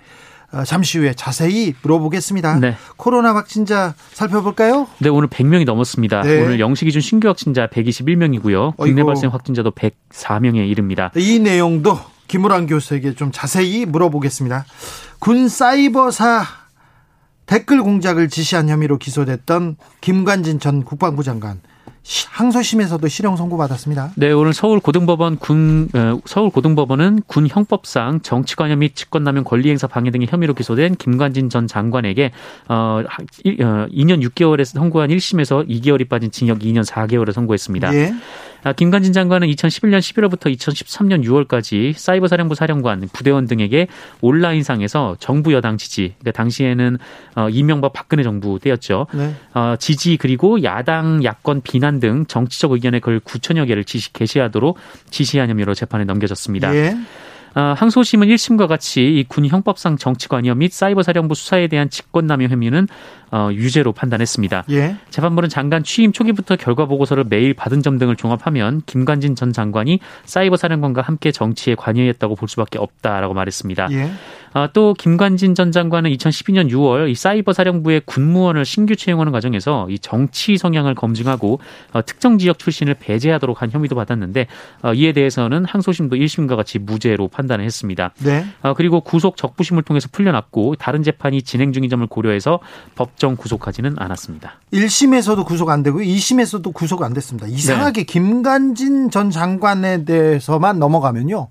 어, 0.53 0.63
잠시 0.65 0.99
후에 0.99 1.15
자세히 1.15 1.75
물어보겠습니다. 1.81 2.59
네. 2.61 2.77
코로나 2.99 3.35
확진자 3.35 3.95
살펴볼까요? 4.13 4.87
네, 4.99 5.09
오늘 5.09 5.29
100명이 5.29 5.65
넘었습니다. 5.65 6.21
네. 6.21 6.43
오늘 6.43 6.61
영시 6.61 6.85
기준 6.85 7.01
신규 7.01 7.29
확진자 7.29 7.67
121명이고요. 7.69 8.77
국내 8.77 9.01
어이고. 9.01 9.07
발생 9.07 9.31
확진자도 9.33 9.71
104명에 9.71 10.69
이릅니다. 10.69 11.11
이 11.17 11.39
내용도 11.39 11.99
김호란 12.29 12.67
교수에게 12.67 13.15
좀 13.15 13.31
자세히 13.33 13.87
물어보겠습니다. 13.87 14.67
군 15.19 15.49
사이버사 15.49 16.45
댓글 17.47 17.83
공작을 17.83 18.29
지시한 18.29 18.69
혐의로 18.69 18.99
기소됐던 18.99 19.77
김관진 20.03 20.61
전 20.61 20.85
국방부 20.85 21.23
장관 21.23 21.61
항소심에서도 22.31 23.09
실형 23.09 23.37
선고받았습니다. 23.37 24.13
네, 24.17 24.31
오늘 24.31 24.53
서울 24.53 24.79
고등법원 24.79 25.39
군 25.39 25.89
어, 25.95 26.21
서울 26.25 26.51
고등법원은 26.51 27.23
군 27.27 27.49
형법상 27.49 28.21
정치관여 28.21 28.77
및 28.77 28.95
직권남용 28.95 29.45
권리행사 29.45 29.87
방해 29.87 30.11
등의 30.11 30.29
혐의로 30.31 30.55
기소된 30.55 30.97
김관진 30.97 31.49
전 31.51 31.67
장관에게 31.67 32.31
어, 32.69 33.03
2년 33.45 34.25
어, 34.25 34.29
6개월에 34.29 34.65
선고한 34.65 35.11
1심에서 35.11 35.69
2개월이 35.69 36.09
빠진 36.09 36.31
징역 36.31 36.61
2년 36.61 36.85
4개월을 36.85 37.33
선고했습니다. 37.33 37.95
예. 37.95 38.15
아, 38.67 38.73
김관진 38.73 39.13
장관은 39.13 39.47
2011년 39.47 40.01
11월부터 40.01 40.53
2013년 40.53 41.25
6월까지 41.25 41.93
사이버 41.93 42.27
사령부 42.27 42.57
사령관, 42.57 43.09
부대원 43.13 43.47
등에게 43.47 43.87
온라인상에서 44.23 45.19
정부 45.21 45.53
여당 45.53 45.77
지지, 45.77 46.15
그러니까 46.19 46.33
당시에는 46.33 46.99
어, 47.37 47.49
이명박 47.49 47.93
박근혜 47.93 48.25
정부 48.25 48.59
때였죠. 48.59 49.07
네. 49.13 49.37
어, 49.55 49.77
지지 49.79 50.17
그리고 50.17 50.65
야당 50.65 51.23
야권 51.23 51.61
비난 51.61 52.01
등 52.01 52.27
정치적 52.27 52.73
의견에 52.73 52.99
글 52.99 53.21
9천여 53.21 53.69
개를 53.69 53.85
지시 53.85 54.13
게시하도록 54.13 54.77
지시한 55.11 55.49
혐의로 55.49 55.73
재판에 55.73 56.03
넘겨졌습니다. 56.03 56.75
예. 56.75 56.97
어, 57.57 57.75
항소심은 57.77 58.29
1심과 58.29 58.69
같이 58.69 59.03
이 59.19 59.25
군 59.25 59.47
형법상 59.47 59.97
정치관여 59.97 60.55
및 60.55 60.73
사이버사령부 60.73 61.35
수사에 61.35 61.69
대한 61.69 61.89
직권남용 61.91 62.51
혐의는 62.51 62.87
어, 63.33 63.49
유죄로 63.53 63.93
판단했습니다. 63.93 64.65
예. 64.71 64.97
재판부는 65.11 65.49
장관 65.49 65.83
취임 65.83 66.13
초기부터 66.13 66.57
결과 66.57 66.85
보고서를 66.87 67.25
매일 67.29 67.55
받은 67.55 67.83
점 67.83 67.99
등을 67.99 68.15
종합하면 68.17 68.83
김관진 68.87 69.35
전 69.35 69.53
장관이 69.53 70.01
사이버 70.27 70.57
사령관과 70.57 71.03
함께 71.03 71.33
정치에 71.33 71.75
관여했다고 71.75 72.35
볼 72.37 72.49
수밖에 72.49 72.79
없다라고 72.79 73.35
말했습니다. 73.35 73.89
예. 73.93 74.11
아, 74.57 74.71
또 74.73 74.95
김관진 74.95 75.55
전 75.55 75.71
장관은 75.71 76.11
2012년 76.13 76.71
6월 76.71 77.11
이 77.11 77.15
사이버 77.15 77.53
사령부의 77.53 78.01
군무원을 78.07 78.65
신규 78.65 78.97
채용하는 78.97 79.31
과정에서 79.31 79.87
이 79.91 79.99
정치 79.99 80.57
성향을 80.57 80.95
검증하고 80.95 81.61
어, 81.93 82.03
특정 82.07 82.39
지역 82.39 82.59
출신을 82.59 82.95
배제하도록 82.95 83.61
한 83.61 83.71
혐의도 83.71 83.95
받았는데 83.95 84.47
어, 84.81 84.95
이에 84.95 85.13
대해서는 85.13 85.67
항소심도 85.67 86.17
1심과 86.17 86.57
같이 86.57 86.79
무죄로 86.79 87.29
판단을 87.29 87.67
했습니다. 87.67 88.15
네. 88.21 88.47
어, 88.63 88.73
그리고 88.73 89.03
구속 89.03 89.37
적부심을 89.37 89.83
통해서 89.83 90.09
풀려났고 90.11 90.77
다른 90.77 91.03
재판이 91.03 91.43
진행 91.43 91.75
중인 91.75 91.91
점을 91.91 92.07
고려해서 92.07 92.61
법정 92.95 93.37
구속하지는 93.37 93.97
않았습니다. 93.99 94.55
1심에서도 94.73 95.45
구속 95.45 95.69
안 95.69 95.83
되고 95.83 95.99
2심에서도 95.99 96.73
구속 96.73 97.03
안 97.03 97.13
됐습니다. 97.13 97.47
이상하게 97.47 98.05
네. 98.05 98.05
김관진 98.05 99.11
전 99.11 99.31
장관에 99.31 100.07
대해서만 100.07 100.79
넘어가면요. 100.79 101.49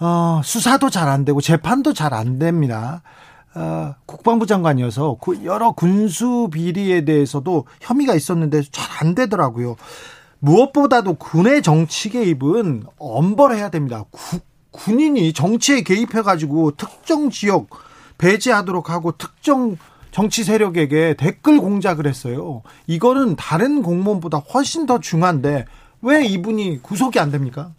어, 0.00 0.40
수사도 0.44 0.90
잘 0.90 1.08
안 1.08 1.24
되고 1.24 1.40
재판도 1.40 1.92
잘 1.92 2.14
안 2.14 2.38
됩니다. 2.38 3.02
어, 3.54 3.94
국방부 4.06 4.46
장관이어서 4.46 5.18
그 5.20 5.44
여러 5.44 5.72
군수 5.72 6.48
비리에 6.52 7.04
대해서도 7.04 7.66
혐의가 7.80 8.14
있었는데 8.14 8.62
잘 8.70 8.90
안 9.00 9.14
되더라고요. 9.14 9.76
무엇보다도 10.40 11.14
군의 11.14 11.62
정치 11.62 12.10
개입은 12.10 12.84
엄벌해야 12.98 13.70
됩니다. 13.70 14.04
구, 14.10 14.38
군인이 14.72 15.32
정치에 15.32 15.80
개입해가지고 15.82 16.72
특정 16.76 17.30
지역 17.30 17.68
배제하도록 18.18 18.90
하고 18.90 19.12
특정 19.12 19.76
정치 20.10 20.44
세력에게 20.44 21.14
댓글 21.18 21.58
공작을 21.58 22.06
했어요. 22.06 22.62
이거는 22.86 23.36
다른 23.36 23.82
공무원보다 23.82 24.38
훨씬 24.38 24.84
더 24.86 24.98
중요한데 24.98 25.64
왜 26.02 26.24
이분이 26.24 26.82
구속이 26.82 27.18
안 27.18 27.30
됩니까? 27.30 27.72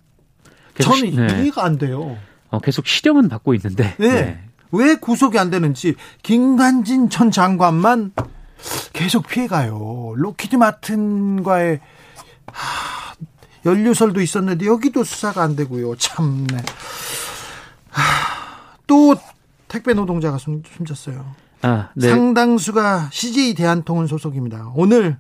저는 0.82 1.28
네. 1.28 1.42
이해가 1.42 1.64
안 1.64 1.78
돼요. 1.78 2.18
어, 2.50 2.60
계속 2.60 2.88
실형은 2.88 3.30
받고 3.30 3.54
있는데. 3.56 3.96
네. 3.98 4.10
네. 4.10 4.44
왜 4.72 4.96
구속이 4.96 5.38
안 5.38 5.50
되는지 5.50 5.96
김관진 6.24 7.10
전 7.10 7.32
장관만 7.32 8.14
계속 8.94 9.28
피해가요. 9.28 10.14
로키드 10.16 10.56
마틴과의 10.56 11.80
하, 12.48 13.16
연루설도 13.66 14.22
있었는데 14.22 14.66
여기도 14.66 15.04
수사가 15.04 15.44
안 15.44 15.56
되고요. 15.56 15.96
참네. 15.96 16.58
하, 17.90 18.02
또 18.88 19.16
택배 19.68 19.94
노동자가 19.94 20.38
숨, 20.38 20.64
숨졌어요. 20.78 21.26
아, 21.64 21.90
네. 21.96 22.10
상당수가 22.10 23.10
CJ 23.12 23.54
대한통운 23.54 24.08
소속입니다. 24.08 24.72
오늘 24.76 25.18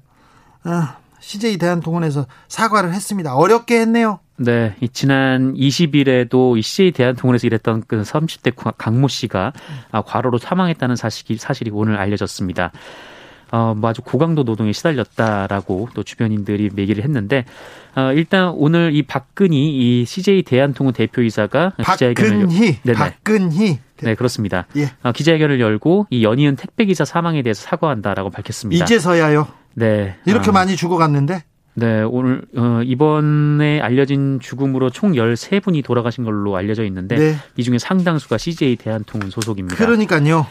아, 0.63 0.98
CJ 1.20 1.58
대한통운에서 1.58 2.25
사과를 2.48 2.94
했습니다. 2.94 3.36
어렵게 3.36 3.80
했네요. 3.82 4.20
네, 4.43 4.75
이 4.81 4.89
지난 4.89 5.53
20일에도 5.53 6.57
이 6.57 6.63
CJ 6.63 6.91
대한통운에서 6.93 7.45
일했던 7.45 7.83
그 7.88 8.01
30대 8.01 8.53
강모 8.75 9.07
씨가 9.07 9.53
아, 9.91 10.01
과로로 10.01 10.39
사망했다는 10.39 10.95
사실이, 10.95 11.38
사실이 11.38 11.69
오늘 11.71 11.98
알려졌습니다. 11.98 12.71
어, 13.51 13.75
뭐 13.77 13.89
아주 13.89 14.01
고강도 14.01 14.43
노동에 14.43 14.71
시달렸다라고 14.71 15.89
또 15.93 16.03
주변인들이 16.03 16.71
얘기를 16.77 17.03
했는데 17.03 17.45
어, 17.95 18.13
일단 18.13 18.53
오늘 18.55 18.95
이 18.95 19.03
박근희 19.03 20.01
이 20.01 20.05
CJ 20.05 20.43
대한통운 20.43 20.93
대표이사가 20.93 21.74
기자회견을 21.77 22.48
열... 22.88 22.95
박근희 22.95 23.79
네 24.03 24.15
그렇습니다. 24.15 24.65
예. 24.77 24.89
어, 25.03 25.12
기자회견을 25.12 25.60
열고 25.60 26.07
이 26.10 26.24
연이은 26.24 26.55
택배 26.55 26.86
기사 26.86 27.05
사망에 27.05 27.43
대해서 27.43 27.62
사과한다라고 27.62 28.31
밝혔습니다. 28.31 28.83
이제서야요. 28.86 29.48
네. 29.75 30.15
이렇게 30.25 30.50
어. 30.50 30.53
많이 30.53 30.75
죽어갔는데 30.75 31.43
네, 31.73 32.01
오늘 32.01 32.41
어, 32.55 32.81
이번에 32.83 33.79
알려진 33.79 34.39
죽음으로 34.41 34.89
총 34.89 35.13
13분이 35.13 35.83
돌아가신 35.83 36.23
걸로 36.23 36.55
알려져 36.55 36.83
있는데 36.85 37.15
네. 37.15 37.35
이 37.55 37.63
중에 37.63 37.77
상당수가 37.77 38.37
CJ 38.37 38.75
대한통운 38.75 39.29
소속입니다. 39.29 39.77
그러니까요. 39.77 40.45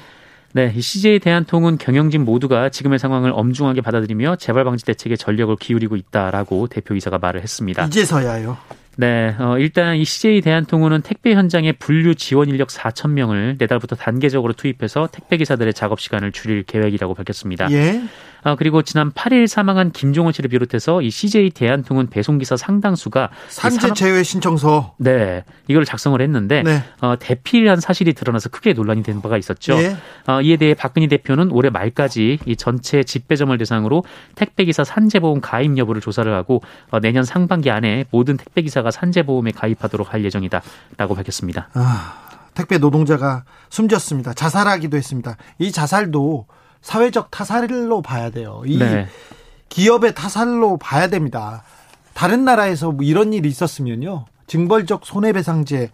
네, 0.52 0.72
이 0.74 0.80
CJ 0.80 1.20
대한통운 1.20 1.78
경영진 1.78 2.24
모두가 2.24 2.70
지금의 2.70 2.98
상황을 2.98 3.32
엄중하게 3.34 3.82
받아들이며 3.82 4.36
재발 4.36 4.64
방지 4.64 4.84
대책에 4.84 5.16
전력을 5.16 5.54
기울이고 5.56 5.94
있다라고 5.94 6.66
대표이사가 6.66 7.18
말을 7.18 7.42
했습니다. 7.42 7.85
이제서야요. 7.85 8.56
네, 8.96 9.35
어, 9.38 9.56
일단 9.59 9.96
이 9.96 10.04
CJ 10.04 10.40
대한통운은 10.40 11.02
택배 11.02 11.35
현장에 11.35 11.72
분류 11.72 12.14
지원 12.14 12.48
인력 12.48 12.68
4천 12.68 13.11
명을 13.11 13.56
내달부터 13.59 13.96
단계적으로 13.96 14.52
투입해서 14.52 15.09
택배 15.12 15.37
기사들의 15.37 15.72
작업 15.74 16.00
시간을 16.00 16.33
줄일 16.33 16.64
계획이라고 16.64 17.14
밝혔습니다. 17.14 17.70
예. 17.70 18.02
아, 18.42 18.55
그리고 18.57 18.83
지난 18.83 19.11
8일 19.12 19.46
사망한 19.46 19.92
김종원 19.92 20.33
씨를 20.33 20.50
비롯해서 20.50 21.03
이 21.03 21.11
CJ 21.11 21.50
대한통운 21.50 22.09
배송기사 22.09 22.57
상당수가 22.57 23.31
산재 23.48 23.94
제외 23.94 24.22
신청서 24.22 24.94
네 24.98 25.44
이걸 25.68 25.85
작성을 25.85 26.20
했는데 26.20 26.62
네. 26.62 26.83
어, 27.00 27.16
대피한 27.18 27.81
사실이 27.81 28.14
드러나서 28.14 28.48
크게 28.48 28.72
논란이 28.72 29.03
된 29.03 29.20
바가 29.20 29.37
있었죠. 29.38 29.74
예. 29.74 29.96
어, 30.26 30.40
이에 30.40 30.57
대해 30.57 30.74
박근희 30.74 31.09
대표는 31.09 31.50
올해 31.50 31.70
말까지 31.70 32.38
이 32.44 32.57
전체 32.57 33.03
집배점을 33.03 33.57
대상으로 33.59 34.05
택배기사 34.35 34.85
산재보험 34.85 35.40
가입 35.40 35.76
여부를 35.76 36.00
조사를 36.00 36.33
하고 36.33 36.62
어, 36.90 37.00
내년 37.00 37.24
상반기 37.24 37.70
안에 37.70 38.07
모든 38.11 38.37
택배기사가 38.37 38.90
산재보험에 38.90 39.53
가입하도록 39.53 40.12
할 40.12 40.24
예정이다라고 40.24 41.14
밝혔습니다. 41.14 41.68
아, 41.74 42.14
택배 42.55 42.79
노동자가 42.79 43.44
숨졌습니다. 43.68 44.35
자살하기도 44.35 44.96
했습니다. 44.96 45.37
이 45.59 45.72
자살도 45.72 46.46
사회적 46.83 47.31
타살로 47.31 48.03
봐야 48.03 48.31
돼요. 48.31 48.62
이 48.66 48.79
네. 48.79 49.07
기업의 49.69 50.14
타살로 50.14 50.79
봐야 50.79 51.09
됩니다. 51.09 51.62
다른 52.14 52.45
나라에서 52.45 52.90
뭐 52.93 53.05
이런 53.05 53.33
일이 53.33 53.49
있었으면요. 53.49 54.27
징벌적 54.47 55.07
손해배상제 55.07 55.90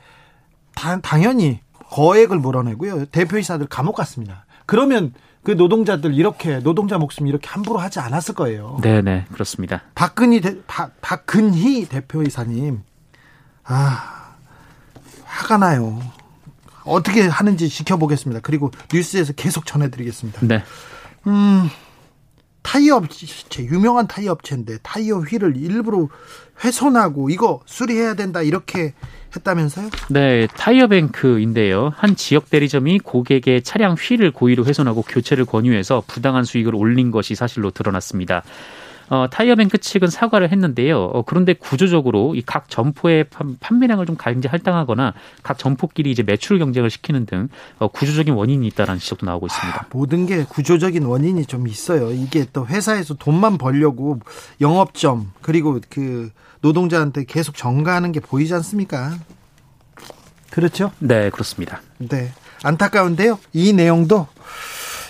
당연히 1.03 1.61
거액을 1.91 2.39
물어내고요. 2.39 3.07
대표이사들 3.07 3.67
감옥 3.67 3.97
갔습니다. 3.97 4.47
그러면 4.65 5.13
그 5.43 5.53
노동자들 5.53 6.15
이렇게 6.15 6.59
노동자 6.59 6.99
목숨 6.99 7.29
이렇게 7.29 7.49
함부로 7.49 7.79
하지 7.79 8.01
않았을 8.01 8.35
거예요. 8.35 8.79
네, 8.83 9.01
네, 9.01 9.27
그렇습니다. 9.33 9.83
박근희 9.95 10.41
대, 10.41 10.57
박, 10.67 11.01
박근희 11.01 11.89
대표이사님 11.89 12.83
아 13.65 14.35
화가 15.25 15.59
나요. 15.59 16.01
어떻게 16.87 17.23
하는지 17.23 17.69
지켜보겠습니다. 17.69 18.41
그리고 18.43 18.71
뉴스에서 18.93 19.33
계속 19.33 19.67
전해드리겠습니다. 19.67 20.41
네. 20.47 20.63
음, 21.27 21.69
타이어 22.63 22.97
업체, 22.97 23.65
유명한 23.65 24.09
타이어 24.09 24.33
업체인데 24.33 24.79
타이어 24.83 25.19
휠을 25.19 25.57
일부러 25.57 26.09
훼손하고 26.65 27.31
이거 27.31 27.61
수리해야 27.67 28.15
된다 28.15 28.43
이렇게 28.43 28.95
했다면서요? 29.37 29.91
네, 30.11 30.47
타이어뱅크인데요. 30.49 31.93
한 31.95 32.17
지역 32.17 32.51
대리점이 32.51 33.01
고객의 33.01 33.63
차량 33.63 33.95
휠을 33.95 34.33
고의로 34.33 34.65
훼손하고 34.65 35.03
교체를 35.03 35.45
권유해서 35.45 36.03
부당한 36.07 36.45
수익을 36.45 36.75
올린 36.75 37.11
것이 37.11 37.35
사실로 37.35 37.71
드러났습니다. 37.71 38.43
어, 39.09 39.27
타이어뱅크 39.31 39.79
측은 39.79 40.09
사과를 40.09 40.51
했는데요. 40.51 41.01
어, 41.05 41.23
그런데 41.23 41.53
구조적으로 41.53 42.35
이 42.35 42.43
각 42.47 42.69
점포의 42.71 43.27
판매량을 43.61 44.07
좀 44.07 44.17
강제 44.17 44.49
할당하거나 44.49 45.15
각 45.43 45.59
점포끼리 45.59 46.11
이제 46.11 46.23
매출 46.23 46.59
경쟁을 46.59 46.91
시키는 46.91 47.27
등 47.27 47.49
어, 47.79 47.89
구조적인 47.89 48.35
원인이 48.35 48.67
있다라는 48.69 48.99
지적도 49.01 49.27
나오고 49.27 49.47
있습니다. 49.47 49.81
아, 49.81 49.87
모든 49.93 50.27
게 50.27 50.45
구조적인 50.45 51.05
원인이 51.05 51.47
좀 51.47 51.69
있어요. 51.69 52.11
이게 52.13 52.47
또 52.53 52.67
회사에서 52.67 53.15
돈만 53.15 53.59
벌려고 53.59 54.21
영업점 54.61 55.33
그리고 55.43 55.81
그 55.91 56.31
노동자한테 56.61 57.25
계속 57.25 57.57
정가하는 57.57 58.13
게 58.13 58.21
보이지 58.21 58.55
않습니까? 58.55 59.13
그렇죠? 60.51 60.93
네, 60.99 61.31
그렇습니다. 61.31 61.83
네. 61.99 62.33
안타까운데요. 62.63 63.39
이 63.53 63.73
내용도 63.73 64.27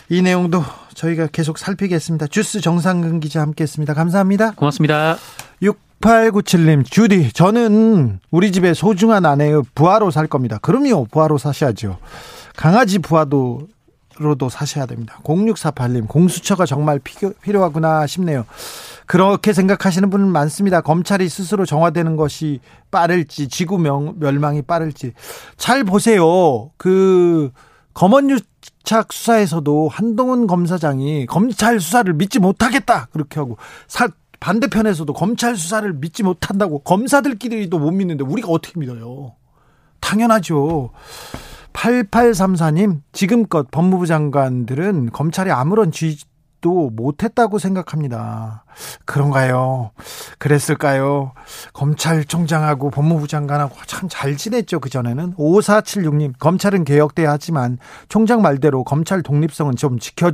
이 0.08 0.22
내용도 0.22 0.62
저희가 0.96 1.28
계속 1.28 1.58
살피겠습니다. 1.58 2.26
주스 2.26 2.60
정상근 2.60 3.20
기자 3.20 3.42
함께했습니다. 3.42 3.94
감사합니다. 3.94 4.52
고맙습니다. 4.52 5.16
6897님, 5.62 6.84
주디, 6.84 7.32
저는 7.32 8.18
우리 8.30 8.50
집에 8.50 8.74
소중한 8.74 9.26
아내의 9.26 9.62
부하로 9.74 10.10
살 10.10 10.26
겁니다. 10.26 10.58
그럼요, 10.60 11.06
부하로 11.10 11.38
사셔야죠. 11.38 11.98
강아지 12.56 12.98
부하도 12.98 13.68
로도 14.18 14.48
사셔야 14.48 14.86
됩니다. 14.86 15.18
0648님, 15.24 16.08
공수처가 16.08 16.64
정말 16.64 16.98
필요하구나 16.98 18.06
싶네요. 18.06 18.46
그렇게 19.04 19.52
생각하시는 19.52 20.08
분은 20.08 20.28
많습니다. 20.28 20.80
검찰이 20.80 21.28
스스로 21.28 21.66
정화되는 21.66 22.16
것이 22.16 22.60
빠를지, 22.90 23.48
지구 23.48 23.78
멸망이 23.78 24.62
빠를지. 24.62 25.12
잘 25.58 25.84
보세요. 25.84 26.70
그, 26.78 27.50
검언 27.92 28.30
유착 28.86 29.12
수사에서도 29.12 29.88
한동훈 29.88 30.46
검사장이 30.46 31.26
검찰 31.26 31.80
수사를 31.80 32.10
믿지 32.14 32.38
못하겠다 32.38 33.08
그렇게 33.10 33.40
하고 33.40 33.58
사, 33.88 34.08
반대편에서도 34.38 35.12
검찰 35.12 35.56
수사를 35.56 35.92
믿지 35.92 36.22
못한다고 36.22 36.78
검사들끼리도 36.78 37.78
못 37.80 37.90
믿는데 37.90 38.22
우리가 38.22 38.48
어떻게 38.48 38.78
믿어요? 38.78 39.34
당연하죠. 40.00 40.90
8834님, 41.72 43.00
지금껏 43.12 43.68
법무부 43.70 44.06
장관들은 44.06 45.10
검찰이 45.10 45.50
아무런 45.50 45.90
쥐도 46.66 46.90
못했다고 46.90 47.58
생각합니다. 47.58 48.64
그런가요? 49.04 49.92
그랬을까요? 50.38 51.32
검찰총장하고 51.72 52.90
법무부 52.90 53.28
장관하고 53.28 53.76
참 53.86 54.08
잘 54.08 54.36
지냈죠, 54.36 54.80
그전에는. 54.80 55.34
5476님, 55.34 56.32
검찰은 56.38 56.84
개혁돼야 56.84 57.32
하지만 57.32 57.78
총장 58.08 58.40
말대로 58.42 58.82
검찰 58.84 59.22
독립성은 59.22 59.76
좀 59.76 59.98
지켜, 59.98 60.32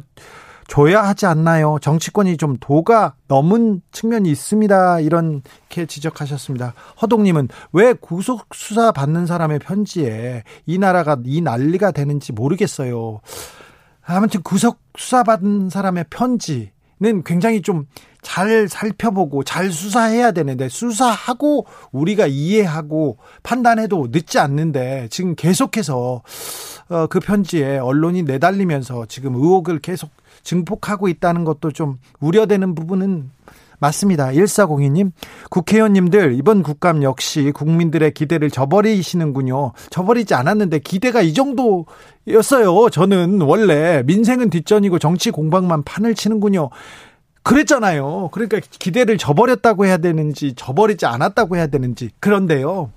줘야 0.68 1.02
하지 1.02 1.26
않나요? 1.26 1.78
정치권이 1.80 2.36
좀 2.36 2.56
도가 2.60 3.14
넘은 3.28 3.82
측면이 3.92 4.30
있습니다. 4.30 5.00
이렇게 5.00 5.86
지적하셨습니다. 5.86 6.74
허동님은 7.02 7.48
왜 7.72 7.92
구속 7.92 8.46
수사 8.54 8.92
받는 8.92 9.26
사람의 9.26 9.58
편지에 9.58 10.44
이 10.66 10.78
나라가 10.78 11.16
이 11.24 11.40
난리가 11.40 11.90
되는지 11.90 12.32
모르겠어요. 12.32 13.20
아무튼 14.04 14.42
구속 14.42 14.80
수사 14.96 15.22
받은 15.22 15.70
사람의 15.70 16.06
편지는 16.10 17.22
굉장히 17.24 17.62
좀 17.62 17.86
잘 18.22 18.68
살펴보고 18.68 19.42
잘 19.42 19.70
수사해야 19.70 20.30
되는데 20.30 20.68
수사하고 20.68 21.66
우리가 21.90 22.28
이해하고 22.28 23.18
판단해도 23.42 24.08
늦지 24.12 24.38
않는데 24.38 25.08
지금 25.10 25.34
계속해서 25.34 26.22
어, 26.88 27.06
그 27.08 27.20
편지에 27.20 27.78
언론이 27.78 28.22
내달리면서 28.22 29.06
지금 29.06 29.34
의혹을 29.34 29.80
계속 29.80 30.10
증폭하고 30.44 31.08
있다는 31.08 31.44
것도 31.44 31.72
좀 31.72 31.98
우려되는 32.20 32.74
부분은 32.74 33.30
맞습니다. 33.82 34.28
1402님, 34.28 35.10
국회의원님들, 35.50 36.34
이번 36.36 36.62
국감 36.62 37.02
역시 37.02 37.50
국민들의 37.52 38.14
기대를 38.14 38.48
저버리시는군요. 38.48 39.72
저버리지 39.90 40.34
않았는데 40.34 40.78
기대가 40.78 41.20
이 41.20 41.34
정도 41.34 41.86
였어요. 42.28 42.88
저는 42.90 43.40
원래 43.40 44.02
민생은 44.04 44.50
뒷전이고 44.50 44.98
정치 44.98 45.30
공방만 45.30 45.82
판을 45.82 46.14
치는군요. 46.14 46.70
그랬잖아요. 47.42 48.30
그러니까 48.32 48.60
기대를 48.60 49.18
저버렸다고 49.18 49.86
해야 49.86 49.96
되는지, 49.96 50.54
저버리지 50.54 51.06
않았다고 51.06 51.56
해야 51.56 51.66
되는지. 51.66 52.10
그런데요. 52.20 52.92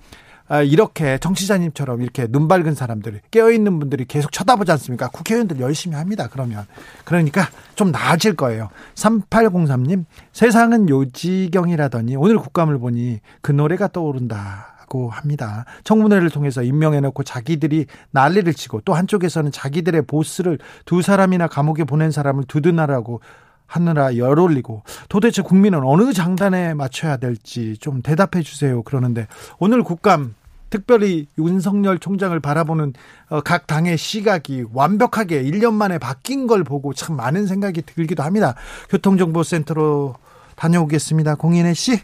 아, 0.48 0.62
이렇게 0.62 1.18
정치자님처럼 1.18 2.04
이렇게 2.04 2.28
눈 2.28 2.48
밝은 2.48 2.76
사람들, 2.76 3.22
깨어있는 3.32 3.80
분들이 3.80 4.06
계속 4.06 4.32
쳐다보지 4.32 4.72
않습니까? 4.74 5.08
국회의원들 5.08 5.60
열심히 5.60 5.96
합니다, 5.96 6.30
그러면. 6.32 6.68
그러니까 7.04 7.50
좀 7.74 7.90
나아질 7.90 8.36
거예요. 8.36 8.70
3803님, 8.94 10.06
세상은 10.34 10.88
요지경이라더니 10.88 12.16
오늘 12.16 12.38
국감을 12.38 12.78
보니 12.78 13.22
그 13.42 13.52
노래가 13.52 13.88
떠오른다. 13.88 14.75
고 14.88 15.10
합니다. 15.10 15.66
청문회를 15.84 16.30
통해서 16.30 16.62
임명해놓고 16.64 17.24
자기들이 17.24 17.88
난리를 18.12 18.54
치고 18.54 18.82
또 18.86 18.94
한쪽에서는 18.94 19.52
자기들의 19.52 20.04
보스를 20.04 20.60
두 20.86 21.02
사람이나 21.02 21.48
감옥에 21.48 21.84
보낸 21.84 22.12
사람을 22.12 22.44
두둔하라고 22.46 23.22
하느라 23.68 24.16
열 24.18 24.40
올리고 24.40 24.84
도대체 25.10 25.42
국민은 25.42 25.84
어느 25.84 26.14
장단에 26.14 26.74
맞춰야 26.74 27.18
될지 27.18 27.78
좀 27.80 28.02
대답해 28.02 28.44
주세요. 28.44 28.84
그러는데 28.84 29.28
오늘 29.60 29.84
국감 29.84 30.36
특별히 30.70 31.28
윤석열 31.38 32.00
총장을 32.00 32.38
바라보는 32.40 32.94
어, 33.30 33.42
각 33.42 33.66
당의 33.68 33.98
시각이 33.98 34.66
완벽하게 34.74 35.44
1년 35.44 35.74
만에 35.74 35.98
바뀐 35.98 36.48
걸 36.48 36.64
보고 36.64 36.94
참 36.94 37.16
많은 37.16 37.48
생각이 37.48 37.84
들기도 37.84 38.24
합니다. 38.24 38.56
교통정보센터로 38.90 40.16
다녀오겠습니다. 40.56 41.36
공인혜 41.36 41.74
씨. 41.74 42.00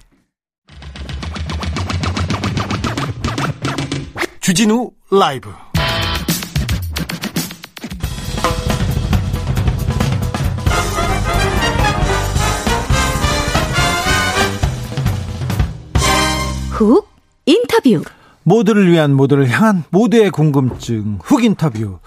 주진우 4.41 4.89
라이브. 5.11 5.51
훅 16.71 17.07
인터뷰. 17.45 18.03
모두를 18.43 18.91
위한 18.91 19.13
모두를 19.13 19.47
향한 19.49 19.83
모두의 19.91 20.31
궁금증. 20.31 21.19
훅 21.21 21.43
인터뷰. 21.43 21.99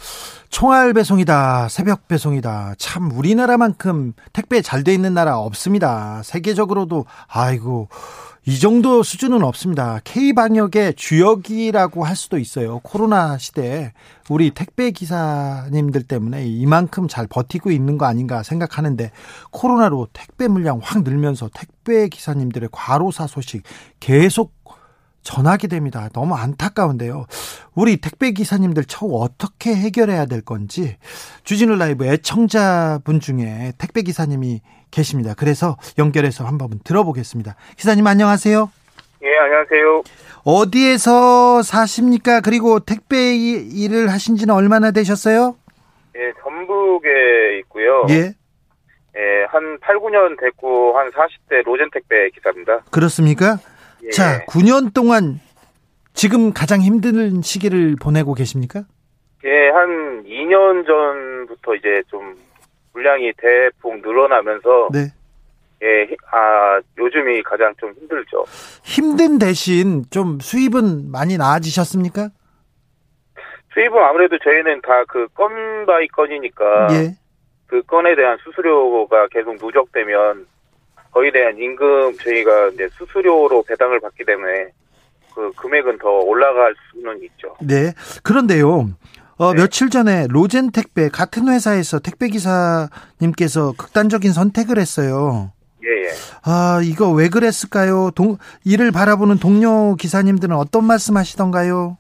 총알 0.50 0.92
배송이다 0.92 1.68
새벽 1.68 2.06
배송이다. 2.08 2.74
참 2.78 3.10
우리나라만큼 3.12 4.12
택배 4.32 4.60
잘 4.60 4.82
돼 4.84 4.92
있는 4.92 5.14
나라 5.14 5.38
없습니다. 5.38 6.20
세계적으로도 6.24 7.06
아이고 7.28 7.88
이 8.46 8.58
정도 8.58 9.02
수준은 9.02 9.42
없습니다. 9.42 10.00
K방역의 10.04 10.94
주역이라고 10.96 12.04
할 12.04 12.14
수도 12.14 12.36
있어요. 12.36 12.80
코로나 12.80 13.38
시대에 13.38 13.92
우리 14.28 14.50
택배 14.50 14.90
기사님들 14.90 16.02
때문에 16.02 16.46
이만큼 16.46 17.08
잘 17.08 17.26
버티고 17.26 17.70
있는 17.70 17.96
거 17.96 18.04
아닌가 18.04 18.42
생각하는데 18.42 19.12
코로나로 19.50 20.08
택배 20.12 20.46
물량 20.46 20.78
확 20.82 21.04
늘면서 21.04 21.48
택배 21.54 22.08
기사님들의 22.08 22.68
과로사 22.70 23.28
소식 23.28 23.62
계속 23.98 24.52
전하게 25.22 25.68
됩니다. 25.68 26.10
너무 26.12 26.34
안타까운데요. 26.34 27.24
우리 27.74 27.96
택배 27.96 28.32
기사님들 28.32 28.84
처우 28.84 29.22
어떻게 29.22 29.74
해결해야 29.74 30.26
될 30.26 30.42
건지 30.42 30.98
주진우 31.44 31.76
라이브 31.76 32.04
애청자분 32.04 33.20
중에 33.20 33.72
택배 33.78 34.02
기사님이 34.02 34.60
계십니다. 34.94 35.34
그래서 35.36 35.76
연결해서 35.98 36.44
한번 36.44 36.78
들어보겠습니다. 36.84 37.56
기사님 37.76 38.06
안녕하세요. 38.06 38.70
예, 39.22 39.36
안녕하세요. 39.38 40.02
어디에서 40.44 41.62
사십니까? 41.62 42.40
그리고 42.40 42.78
택배 42.78 43.34
일을 43.34 44.10
하신 44.10 44.36
지는 44.36 44.54
얼마나 44.54 44.90
되셨어요? 44.92 45.56
예, 46.16 46.32
전북에 46.42 47.58
있고요. 47.60 48.06
예. 48.10 48.34
예, 49.16 49.44
한 49.48 49.78
8, 49.80 49.96
9년 49.98 50.38
됐고 50.40 50.96
한 50.96 51.10
40대 51.10 51.64
로젠 51.64 51.88
택배 51.92 52.28
기사입니다. 52.30 52.80
그렇습니까? 52.90 53.58
예. 54.04 54.10
자, 54.10 54.44
9년 54.46 54.92
동안 54.92 55.40
지금 56.12 56.52
가장 56.52 56.80
힘든 56.80 57.42
시기를 57.42 57.96
보내고 58.00 58.34
계십니까? 58.34 58.84
예, 59.44 59.68
한 59.70 60.24
2년 60.24 60.86
전부터 60.86 61.74
이제 61.76 62.02
좀 62.08 62.34
물량이 62.94 63.32
대폭 63.36 63.96
늘어나면서 64.00 64.88
네. 64.92 65.12
예, 65.82 66.08
아, 66.32 66.80
요즘이 66.96 67.42
가장 67.42 67.74
좀 67.78 67.92
힘들죠. 67.92 68.44
힘든 68.84 69.38
대신 69.38 70.04
좀 70.10 70.38
수입은 70.40 71.10
많이 71.10 71.36
나아지셨습니까? 71.36 72.30
수입은 73.74 73.98
아무래도 74.02 74.38
저희는 74.38 74.80
다 74.82 75.04
그 75.08 75.28
건 75.34 75.84
by 75.86 76.06
건이니까 76.08 76.86
예. 76.92 77.16
그 77.66 77.82
건에 77.82 78.14
대한 78.14 78.38
수수료가 78.44 79.26
계속 79.28 79.56
누적되면 79.60 80.46
거기에 81.10 81.30
대한 81.32 81.58
임금 81.58 82.16
저희가 82.18 82.68
이제 82.68 82.88
수수료로 82.92 83.64
배당을 83.64 84.00
받기 84.00 84.24
때문에 84.24 84.68
그 85.34 85.50
금액은 85.56 85.98
더 85.98 86.08
올라갈 86.08 86.74
수는 86.92 87.20
있죠. 87.24 87.56
네. 87.60 87.92
그런데요. 88.22 88.88
어, 89.36 89.52
네. 89.52 89.62
며칠 89.62 89.90
전에 89.90 90.26
로젠 90.28 90.70
택배 90.70 91.08
같은 91.08 91.48
회사에서 91.48 91.98
택배 91.98 92.28
기사님께서 92.28 93.72
극단적인 93.76 94.32
선택을 94.32 94.78
했어요. 94.78 95.52
예, 95.84 95.88
예. 95.88 96.08
아, 96.44 96.80
이거 96.84 97.10
왜 97.10 97.28
그랬을까요? 97.28 98.10
동, 98.14 98.38
이를 98.64 98.92
바라보는 98.92 99.38
동료 99.38 99.96
기사님들은 99.96 100.54
어떤 100.54 100.84
말씀 100.84 101.16
하시던가요? 101.16 101.98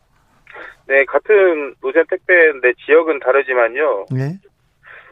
네, 0.86 1.04
같은 1.06 1.74
로젠 1.80 2.04
택배인데 2.08 2.72
지역은 2.86 3.18
다르지만요. 3.20 4.06
네. 4.12 4.38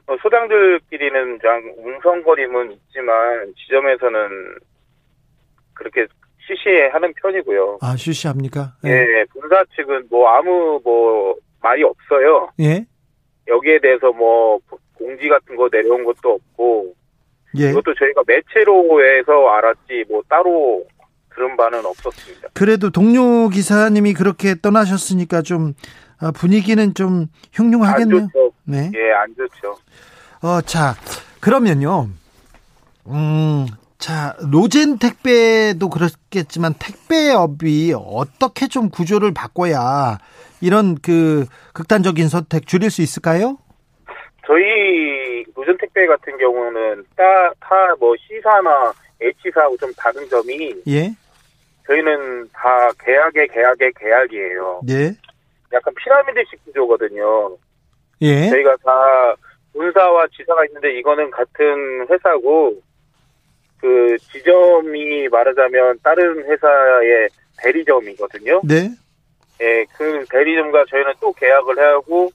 어, 0.07 0.17
소장들끼리는 0.23 1.39
그냥 1.39 1.75
웅성거림은 1.79 2.73
있지만 2.73 3.53
지점에서는 3.57 4.59
그렇게 5.75 6.07
쉬쉬하는 6.47 7.13
편이고요. 7.15 7.79
아, 7.81 7.97
쉬쉬합니까? 7.97 8.75
네. 8.83 8.91
예, 8.91 9.25
본사 9.33 9.65
측은 9.77 10.09
뭐 10.11 10.29
아무 10.29 10.81
뭐 10.85 11.37
말이 11.62 11.83
없어요. 11.83 12.51
예. 12.61 12.85
여기에 13.48 13.81
대해서 13.81 14.12
뭐 14.12 14.61
공지 14.94 15.29
같은 15.29 15.57
거 15.57 15.68
내려온 15.70 16.05
것도 16.05 16.33
없고 16.35 16.94
예. 17.59 17.70
이것도 17.70 17.94
저희가 17.94 18.22
매체로 18.27 19.03
해서 19.05 19.48
알았지 19.48 20.05
뭐 20.09 20.22
따로 20.29 20.85
들은 21.35 21.57
바는 21.57 21.85
없었습니다. 21.85 22.48
그래도 22.53 22.90
동료 22.90 23.48
기사님이 23.48 24.14
그렇게 24.14 24.55
떠나셨으니까 24.61 25.42
좀 25.42 25.75
아, 26.18 26.31
분위기는 26.31 26.94
좀 26.94 27.27
흉흉하겠네요. 27.53 28.20
안 28.20 28.29
좋죠. 28.29 28.53
네. 28.64 28.90
예, 28.94 29.12
안 29.12 29.35
좋죠. 29.37 29.77
어, 30.42 30.61
자, 30.61 30.94
그러면요. 31.40 32.09
음, 33.09 33.66
자, 33.98 34.37
로젠 34.40 34.98
택배도 34.98 35.88
그렇겠지만 35.88 36.75
택배업이 36.79 37.94
어떻게 37.96 38.68
좀 38.68 38.88
구조를 38.90 39.33
바꿔야 39.33 40.18
이런 40.62 40.94
그 40.94 41.44
극단적인 41.75 42.29
선택 42.29 42.66
줄일 42.66 42.90
수 42.90 43.03
있을까요? 43.03 43.59
저희 44.46 45.44
로젠 45.55 45.77
택배 45.79 46.07
같은 46.07 46.38
경우는 46.38 47.05
다뭐 47.61 48.16
C사나 48.29 48.92
H사하고 49.20 49.77
좀 49.77 49.92
다른 49.96 50.29
점이 50.29 50.75
예. 50.88 51.14
저희는 51.87 52.48
다 52.53 52.90
계약의 53.05 53.48
계약의 53.48 53.92
계약이에요. 53.98 54.81
예. 54.88 55.14
약간 55.72 55.94
피라미드식 55.94 56.64
구조거든요. 56.64 57.57
예. 58.22 58.51
저희가 58.51 58.77
다 58.85 59.35
본사와 59.72 60.29
지사가 60.37 60.64
있는데 60.66 60.98
이거는 60.98 61.31
같은 61.31 62.07
회사고 62.09 62.81
그 63.81 64.16
지점이 64.33 65.29
말하자면 65.29 65.98
다른 66.05 66.44
회사의 66.44 67.29
대리점이거든요. 67.59 68.61
네. 68.64 68.90
예, 69.61 69.85
그 69.97 70.25
대리점과 70.31 70.85
저희는 70.88 71.12
또 71.21 71.33
계약을 71.33 71.79
해야 71.79 71.93
하고 71.93 72.31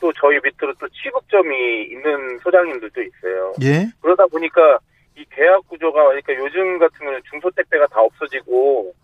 또 0.00 0.12
저희 0.12 0.38
밑으로 0.42 0.74
또 0.78 0.88
취급점이 0.88 1.84
있는 1.84 2.38
소장님들도 2.38 3.02
있어요. 3.02 3.54
예. 3.62 3.86
그러다 4.00 4.26
보니까 4.26 4.78
이 5.16 5.24
계약 5.30 5.66
구조가 5.68 6.04
그러니까 6.04 6.34
요즘 6.36 6.78
같은 6.78 6.98
경우는 6.98 7.20
중소 7.30 7.50
택배가 7.50 7.86
다 7.86 8.00
없어지고 8.00 8.94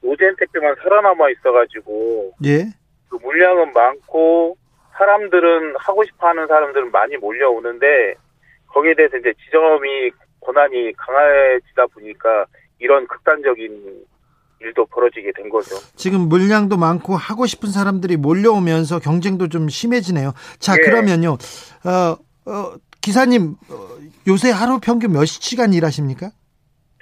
노젠 0.00 0.36
택배만 0.36 0.74
살아남아 0.82 1.30
있어가지고 1.30 2.32
예. 2.44 2.64
그 3.08 3.16
물량은 3.16 3.72
많고 3.72 4.56
사람들은 4.96 5.76
하고 5.78 6.04
싶어하는 6.04 6.46
사람들은 6.46 6.90
많이 6.90 7.16
몰려오는데 7.16 8.14
거기에 8.68 8.94
대해서 8.94 9.16
이제 9.18 9.32
지점이 9.44 10.10
권한이 10.40 10.92
강해지다 10.94 11.86
보니까 11.86 12.46
이런 12.78 13.06
극단적인 13.06 14.04
일도 14.60 14.86
벌어지게 14.86 15.32
된 15.36 15.48
거죠. 15.48 15.76
지금 15.96 16.22
물량도 16.28 16.76
많고 16.76 17.14
하고 17.16 17.46
싶은 17.46 17.70
사람들이 17.70 18.16
몰려오면서 18.16 18.98
경쟁도 18.98 19.48
좀 19.48 19.68
심해지네요. 19.68 20.32
자, 20.58 20.74
예. 20.74 20.84
그러면요. 20.84 21.36
어, 21.84 22.50
어, 22.50 22.74
기사님, 23.00 23.54
어, 23.70 23.88
요새 24.26 24.50
하루 24.50 24.80
평균 24.80 25.12
몇 25.12 25.24
시간 25.26 25.72
일하십니까? 25.72 26.30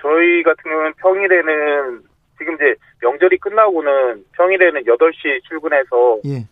저희 0.03 0.43
같은 0.43 0.63
경우는 0.71 0.93
평일에는 0.99 2.03
지금 2.39 2.55
이제 2.55 2.75
명절이 3.01 3.39
끝나고는 3.39 4.25
평일에는 4.33 4.83
8시에 4.85 5.43
출근해서 5.49 6.21
예. 6.27 6.47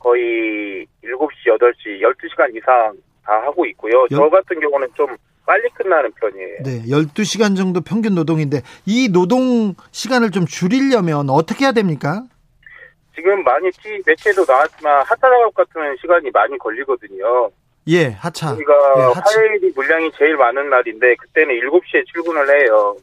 거의 0.00 0.86
7시, 1.04 1.46
8시, 1.46 2.00
12시간 2.02 2.54
이상 2.56 2.92
다 3.24 3.32
하고 3.44 3.64
있고요. 3.66 3.92
여- 4.10 4.16
저 4.16 4.28
같은 4.28 4.58
경우는 4.60 4.88
좀 4.96 5.06
빨리 5.48 5.66
끝나는 5.70 6.12
편이에요. 6.12 6.62
네. 6.62 6.82
12시간 6.88 7.56
정도 7.56 7.80
평균 7.80 8.14
노동인데 8.14 8.60
이 8.84 9.08
노동 9.10 9.74
시간을 9.92 10.30
좀 10.30 10.44
줄이려면 10.44 11.30
어떻게 11.30 11.64
해야 11.64 11.72
됩니까? 11.72 12.22
지금 13.14 13.42
많이 13.44 13.70
티 13.70 13.98
매체도 14.04 14.44
나왔지만 14.46 14.98
하차 15.06 15.16
작업 15.16 15.54
같은 15.54 15.96
시간이 16.02 16.30
많이 16.32 16.58
걸리거든요. 16.58 17.50
예, 17.88 18.08
하차. 18.10 18.52
우리가 18.52 18.72
예, 18.98 19.02
하차. 19.14 19.22
화요일이 19.24 19.72
물량이 19.74 20.10
제일 20.18 20.36
많은 20.36 20.68
날인데 20.68 21.16
그때는 21.16 21.54
7시에 21.54 22.06
출근을 22.12 22.46
해요. 22.46 22.94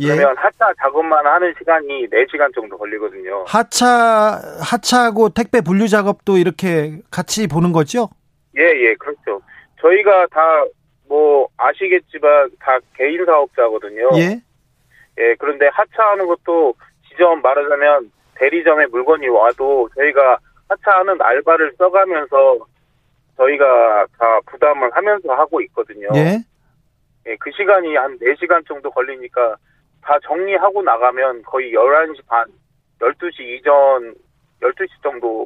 예. 0.00 0.08
그러면 0.08 0.36
하차 0.38 0.72
작업만 0.82 1.24
하는 1.24 1.54
시간이 1.56 2.08
4시간 2.10 2.52
정도 2.52 2.76
걸리거든요. 2.78 3.44
하차 3.46 4.42
하차하고 4.60 5.28
택배 5.28 5.60
분류 5.60 5.86
작업도 5.86 6.36
이렇게 6.36 6.98
같이 7.12 7.46
보는 7.46 7.70
거죠? 7.70 8.10
예, 8.58 8.62
예, 8.62 8.94
그렇죠. 8.96 9.40
저희가 9.80 10.26
다 10.32 10.40
뭐 11.10 11.48
아시겠지만 11.56 12.50
다 12.60 12.78
개인 12.94 13.24
사업자거든요. 13.26 14.10
예. 14.14 14.40
예, 15.18 15.34
그런데 15.40 15.66
하차하는 15.72 16.24
것도 16.28 16.72
지점 17.08 17.42
말하자면 17.42 18.12
대리점에 18.36 18.86
물건이 18.86 19.26
와도 19.26 19.88
저희가 19.96 20.38
하차하는 20.68 21.20
알바를 21.20 21.74
써가면서 21.76 22.58
저희가 23.36 24.06
다 24.18 24.40
부담을 24.46 24.88
하면서 24.94 25.34
하고 25.34 25.60
있거든요. 25.62 26.08
예. 26.14 26.38
예, 27.26 27.36
그 27.40 27.50
시간이 27.56 27.96
한 27.96 28.16
4시간 28.20 28.64
정도 28.68 28.88
걸리니까 28.92 29.56
다 30.02 30.16
정리하고 30.22 30.80
나가면 30.80 31.42
거의 31.42 31.72
11시 31.72 32.24
반, 32.28 32.46
12시 33.00 33.40
이전, 33.40 34.14
12시 34.62 35.02
정도 35.02 35.44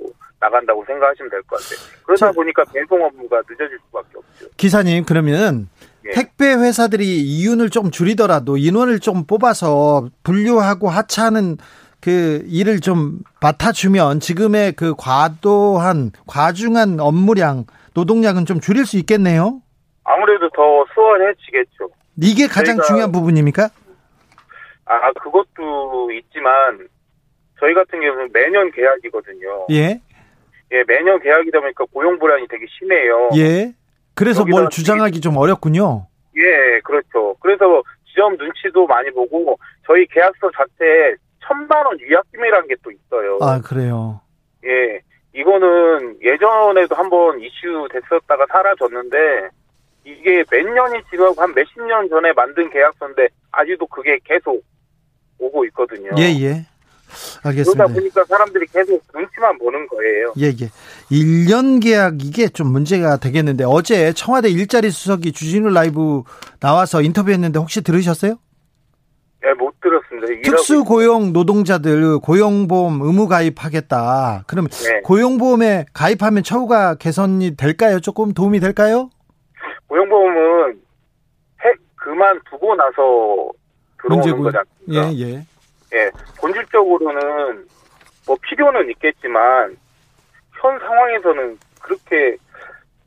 나간다고 0.48 0.85
생각하시면 0.87 1.30
될 1.30 1.42
것 1.44 1.57
같아요. 1.61 1.78
그러다 2.04 2.26
자. 2.26 2.33
보니까 2.33 2.62
배송 2.72 3.02
업무가 3.02 3.38
늦어질 3.48 3.78
수밖에 3.87 4.09
없죠. 4.16 4.46
기사님 4.57 5.04
그러면 5.04 5.68
예. 6.07 6.11
택배 6.11 6.52
회사들이 6.52 7.04
이윤을 7.22 7.70
좀 7.70 7.90
줄이더라도 7.90 8.57
인원을 8.59 9.00
좀 9.00 9.24
뽑아서 9.24 10.09
분류하고 10.22 10.88
하차하는 10.90 11.57
그 12.00 12.44
일을 12.46 12.80
좀 12.80 13.20
맡아주면 13.40 14.20
지금의 14.20 14.72
그 14.72 14.94
과도한 14.98 16.11
과중한 16.26 17.00
업무량 17.00 17.64
노동량은 17.94 18.44
좀 18.44 18.61
줄일 18.61 18.85
수 18.85 18.98
있겠네요. 18.98 19.62
아무래도 20.04 20.50
더 20.50 20.85
수월해지겠죠. 20.94 21.88
이게 22.20 22.46
가장 22.46 22.76
저희가- 22.76 22.85
중요한 22.87 23.12
부분입니까? 23.12 23.70
아, 24.87 25.12
그것도 25.14 26.11
있지만 26.12 26.87
저희 27.59 27.72
같은 27.72 27.98
경우는 28.00 28.28
매년 28.35 28.70
계약이거든요. 28.72 29.66
예, 29.70 30.00
예, 30.74 30.82
매년 30.87 31.20
계약이다 31.20 31.60
보니까 31.60 31.84
고용 31.92 32.18
불안이 32.18 32.46
되게 32.48 32.66
심해요. 32.78 33.30
예. 33.37 33.72
그래서 34.14 34.44
뭘 34.44 34.68
주장하기 34.70 35.20
좀 35.20 35.37
어렵군요. 35.37 36.06
예, 36.37 36.80
그렇죠. 36.80 37.37
그래서 37.40 37.82
지점 38.08 38.37
눈치도 38.37 38.87
많이 38.87 39.10
보고 39.10 39.58
저희 39.87 40.04
계약서 40.06 40.50
자체에 40.50 41.14
천만 41.40 41.87
원 41.87 41.96
위약금이라는 42.00 42.68
게 42.68 42.74
또 42.82 42.90
있어요. 42.90 43.38
아 43.40 43.60
그래요. 43.60 44.20
예, 44.64 45.00
이거는 45.34 46.16
예전에도 46.22 46.94
한번 46.94 47.40
이슈 47.40 47.88
됐었다가 47.92 48.46
사라졌는데 48.50 49.16
이게 50.04 50.44
몇 50.50 50.62
년이 50.66 51.02
지나고 51.10 51.40
한 51.40 51.54
몇십 51.54 51.80
년 51.82 52.08
전에 52.08 52.32
만든 52.32 52.68
계약서인데 52.70 53.28
아직도 53.52 53.87
그게 53.87 54.18
계속 54.24 54.62
오고 55.38 55.64
있거든요. 55.66 56.10
예, 56.18 56.24
예. 56.40 56.66
그러다 57.42 57.48
알겠습니다. 57.48 57.87
보니까 57.87 58.24
사람들이 58.24 58.66
계속 58.66 59.03
눈치만 59.14 59.59
보는 59.59 59.87
거예요. 59.88 60.33
예, 60.38 60.46
예. 60.46 60.70
1년 61.11 61.83
계약 61.83 62.24
이게 62.24 62.48
좀 62.48 62.68
문제가 62.68 63.16
되겠는데 63.16 63.64
어제 63.64 64.12
청와대 64.12 64.48
일자리 64.48 64.90
수석이 64.90 65.33
주진우 65.33 65.70
라이브 65.70 66.22
나와서 66.61 67.03
인터뷰했는데 67.03 67.59
혹시 67.59 67.83
들으셨어요? 67.83 68.37
예, 69.46 69.53
못 69.55 69.74
들었습니다. 69.81 70.27
특수 70.42 70.85
고용 70.85 71.33
노동자들 71.33 72.18
고용보험 72.20 73.03
의무 73.03 73.29
가입하겠다. 73.29 74.44
그럼 74.46 74.68
네. 74.68 75.00
고용보험에 75.03 75.87
가입하면 75.92 76.42
처우가 76.42 76.94
개선이 76.96 77.57
될까요? 77.57 78.00
조금 78.00 78.33
도움이 78.33 78.61
될까요? 78.61 79.11
고용보험은 79.88 80.72
해 80.72 81.72
그만 81.96 82.40
두고 82.50 82.74
나서 82.74 83.50
들어오는 84.03 84.35
문제고. 84.38 84.42
거지 84.44 84.57
예? 84.90 85.27
예. 85.27 85.46
예, 85.94 86.11
본질적으로는 86.40 87.66
뭐 88.26 88.37
필요는 88.42 88.90
있겠지만 88.90 89.76
현 90.61 90.78
상황에서는 90.78 91.59
그렇게 91.80 92.37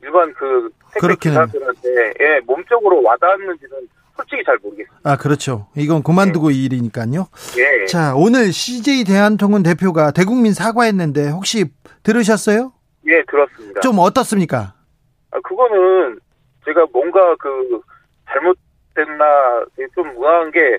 일반 0.02 0.32
그 0.34 0.70
택배 0.94 1.00
그렇게는. 1.00 1.46
기사들한테 1.46 2.14
예, 2.20 2.40
몸적으로 2.46 3.02
와닿는지는 3.02 3.88
솔직히 4.16 4.42
잘 4.44 4.56
모르겠습니다. 4.62 5.00
아, 5.04 5.16
그렇죠. 5.16 5.68
이건 5.76 6.02
그만두고 6.02 6.50
일이니까요. 6.50 7.28
예, 7.58 7.86
자, 7.86 8.14
오늘 8.16 8.52
CJ 8.52 9.04
대한통운 9.04 9.62
대표가 9.62 10.10
대국민 10.12 10.52
사과했는데 10.54 11.30
혹시 11.30 11.66
들으셨어요? 12.02 12.72
예, 13.06 13.22
들었습니다. 13.30 13.80
좀 13.80 13.98
어떻습니까? 13.98 14.74
아, 15.30 15.40
그거는 15.40 16.18
제가 16.64 16.86
뭔가 16.92 17.34
그 17.36 17.80
잘못됐나 18.26 19.64
좀 19.94 20.08
의아한 20.16 20.50
게 20.50 20.78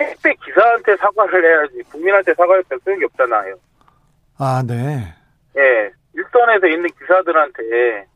택배 0.00 0.34
기사한테 0.44 0.96
사과를 0.96 1.44
해야지 1.44 1.82
국민한테 1.90 2.32
사과할 2.34 2.62
때 2.64 2.76
소용이 2.84 3.04
없잖아요. 3.04 3.54
아, 4.38 4.62
네. 4.66 5.12
예, 5.58 5.90
일선에서 6.14 6.66
있는 6.68 6.88
기사들한테 6.98 8.06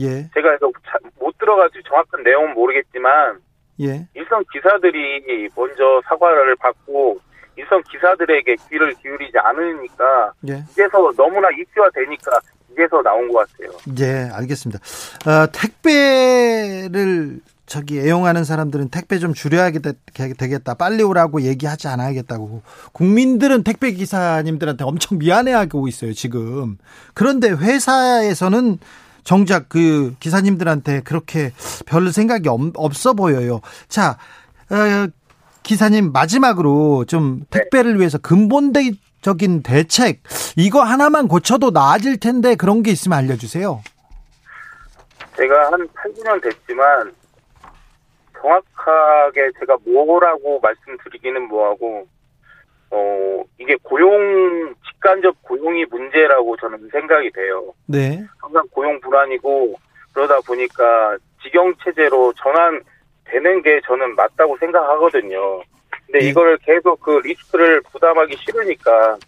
예, 0.00 0.30
제가 0.32 0.54
이거 0.54 0.70
자- 0.86 0.98
못 1.18 1.36
들어가지고 1.38 1.82
정확한 1.88 2.22
내용은 2.22 2.54
모르겠지만 2.54 3.40
예. 3.80 4.06
일선 4.14 4.44
기사들이 4.52 5.48
먼저 5.56 6.00
사과를 6.08 6.54
받고 6.56 7.18
일선 7.56 7.82
기사들에게 7.82 8.54
귀를 8.70 8.94
기울이지 8.94 9.36
않으니까 9.38 10.32
예. 10.48 10.62
이제서 10.70 11.12
너무나 11.16 11.48
이슈화 11.50 11.90
되니까 11.92 12.30
이제서 12.70 13.02
나온 13.02 13.26
것 13.32 13.48
같아요. 13.50 13.76
예, 13.98 14.28
알겠습니다. 14.32 14.78
어, 15.26 15.46
택배를 15.52 17.40
저기 17.68 18.00
애용하는 18.00 18.44
사람들은 18.44 18.88
택배 18.88 19.18
좀 19.18 19.34
줄여야 19.34 19.70
되겠다. 20.14 20.74
빨리 20.74 21.02
오라고 21.02 21.42
얘기하지 21.42 21.86
않아야겠다고. 21.88 22.62
국민들은 22.92 23.62
택배 23.62 23.92
기사님들한테 23.92 24.84
엄청 24.84 25.18
미안해하고 25.18 25.86
있어요, 25.86 26.14
지금. 26.14 26.78
그런데 27.12 27.50
회사에서는 27.50 28.78
정작 29.22 29.68
그 29.68 30.14
기사님들한테 30.18 31.02
그렇게 31.02 31.52
별 31.84 32.10
생각이 32.10 32.48
없, 32.48 32.60
없어 32.74 33.12
보여요. 33.12 33.60
자, 33.86 34.16
어, 34.70 35.06
기사님 35.62 36.12
마지막으로 36.12 37.04
좀 37.04 37.42
택배를 37.50 37.98
위해서 37.98 38.16
근본적인 38.16 39.62
대책 39.62 40.22
이거 40.56 40.82
하나만 40.82 41.28
고쳐도 41.28 41.72
나아질 41.72 42.18
텐데 42.18 42.54
그런 42.54 42.82
게 42.82 42.90
있으면 42.90 43.18
알려주세요. 43.18 43.82
제가 45.36 45.72
한 45.72 45.86
8, 45.94 46.12
9년 46.14 46.42
됐지만 46.42 47.12
정확하게 48.40 49.50
제가 49.58 49.76
뭐라고 49.84 50.60
말씀드리기는 50.60 51.48
뭐하고 51.48 52.06
어, 52.90 53.44
이게 53.58 53.76
고용, 53.82 54.74
직간접 54.88 55.36
고용이 55.42 55.84
문제라고 55.86 56.56
저는 56.56 56.88
생각이 56.90 57.30
돼요. 57.32 57.74
네. 57.86 58.24
항상 58.38 58.66
고용 58.70 58.98
불안이고, 59.00 59.74
그러다 60.12 60.40
보니까 60.40 61.16
직영 61.42 61.74
체제로 61.84 62.32
전환되는 62.34 63.62
게 63.62 63.80
저는 63.86 64.14
맞다고 64.16 64.56
생각하거든요. 64.58 65.60
근데 66.06 66.20
네. 66.20 66.28
이걸 66.30 66.56
계속 66.58 67.00
그 67.00 67.20
리스크를 67.22 67.82
부담하기 67.92 68.36
싫으니까, 68.38 69.18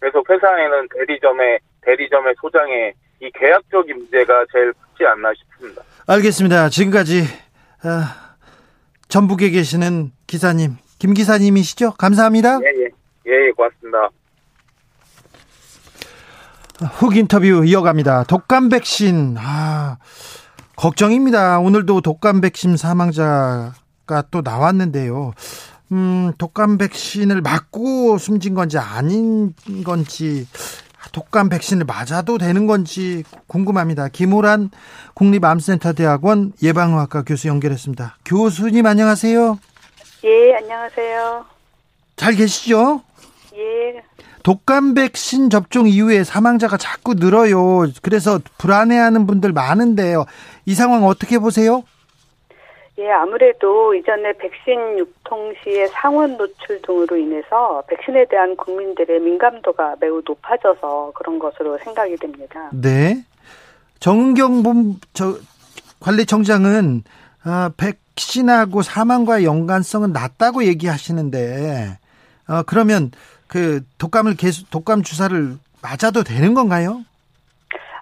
계속 0.00 0.30
회사에는 0.30 0.88
대리점에, 0.94 1.58
대리점의 1.82 2.34
소장에 2.40 2.92
이 3.20 3.30
계약적인 3.34 3.96
문제가 3.96 4.44
제일 4.52 4.72
크지 4.72 5.04
않나 5.04 5.32
싶습니다. 5.34 5.82
알겠습니다. 6.06 6.68
지금까지, 6.68 7.24
아, 7.82 8.27
전북에 9.08 9.50
계시는 9.50 10.12
기사님, 10.26 10.76
김 10.98 11.14
기사님이시죠? 11.14 11.92
감사합니다. 11.92 12.60
예, 12.62 12.66
예. 12.66 12.84
예, 13.26 13.46
예, 13.48 13.50
고맙습니다. 13.52 14.08
훅 16.98 17.16
인터뷰 17.16 17.64
이어갑니다. 17.64 18.24
독감 18.24 18.68
백신, 18.68 19.36
아, 19.38 19.98
걱정입니다. 20.76 21.58
오늘도 21.58 22.02
독감 22.02 22.40
백신 22.40 22.76
사망자가 22.76 24.22
또 24.30 24.42
나왔는데요. 24.42 25.32
음, 25.90 26.32
독감 26.38 26.78
백신을 26.78 27.40
맞고 27.40 28.18
숨진 28.18 28.54
건지 28.54 28.78
아닌 28.78 29.54
건지, 29.84 30.46
독감 31.12 31.48
백신을 31.48 31.86
맞아도 31.86 32.38
되는 32.38 32.66
건지 32.66 33.24
궁금합니다. 33.46 34.08
김호란 34.08 34.70
국립암센터대학원 35.14 36.52
예방의학과 36.62 37.22
교수 37.22 37.48
연결했습니다. 37.48 38.18
교수님 38.24 38.84
안녕하세요. 38.86 39.58
예, 40.24 40.54
안녕하세요. 40.56 41.44
잘 42.16 42.34
계시죠? 42.34 43.02
예. 43.54 44.02
독감 44.42 44.94
백신 44.94 45.50
접종 45.50 45.88
이후에 45.88 46.24
사망자가 46.24 46.76
자꾸 46.76 47.14
늘어요. 47.14 47.86
그래서 48.02 48.40
불안해하는 48.58 49.26
분들 49.26 49.52
많은데요. 49.52 50.24
이 50.64 50.74
상황 50.74 51.04
어떻게 51.04 51.38
보세요? 51.38 51.82
예, 52.98 53.10
아무래도 53.12 53.94
이전에 53.94 54.32
백신 54.32 54.98
유통 54.98 55.54
시의 55.62 55.88
상온 55.88 56.36
노출 56.36 56.82
등으로 56.82 57.16
인해서 57.16 57.82
백신에 57.86 58.26
대한 58.28 58.56
국민들의 58.56 59.20
민감도가 59.20 59.96
매우 60.00 60.20
높아져서 60.26 61.12
그런 61.14 61.38
것으로 61.38 61.78
생각이 61.78 62.16
됩니다. 62.16 62.70
네. 62.72 63.24
정은경 64.00 64.64
본, 64.64 64.96
저, 65.12 65.36
관리청장은, 66.00 67.04
아, 67.44 67.70
백신하고 67.76 68.82
사망과 68.82 69.44
연관성은 69.44 70.12
낮다고 70.12 70.64
얘기하시는데, 70.64 71.98
어, 72.48 72.62
그러면 72.66 73.12
그 73.46 73.80
독감을 73.98 74.36
계속 74.36 74.70
독감 74.70 75.02
주사를 75.02 75.56
맞아도 75.82 76.24
되는 76.24 76.54
건가요? 76.54 77.04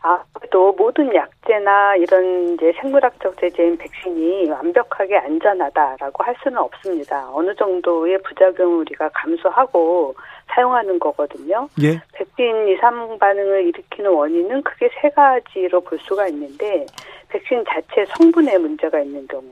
아, 0.02 0.22
또 0.50 0.72
모든 0.72 1.14
약제나 1.14 1.96
이런 1.96 2.54
이제 2.54 2.72
생물학적 2.80 3.36
제재인 3.38 3.76
백신이 3.76 4.48
완벽하게 4.50 5.16
안전하다라고 5.18 6.24
할 6.24 6.34
수는 6.42 6.58
없습니다. 6.58 7.28
어느 7.32 7.54
정도의 7.54 8.22
부작용을 8.22 8.78
우리가 8.78 9.08
감수하고 9.10 10.14
사용하는 10.48 10.98
거거든요. 10.98 11.68
예. 11.82 12.00
백신 12.12 12.68
이상 12.68 13.18
반응을 13.18 13.66
일으키는 13.66 14.10
원인은 14.10 14.62
크게 14.62 14.88
세 15.00 15.10
가지로 15.10 15.80
볼 15.80 15.98
수가 15.98 16.28
있는데 16.28 16.86
백신 17.28 17.64
자체 17.68 18.04
성분에 18.16 18.56
문제가 18.58 19.00
있는 19.00 19.26
경우, 19.26 19.44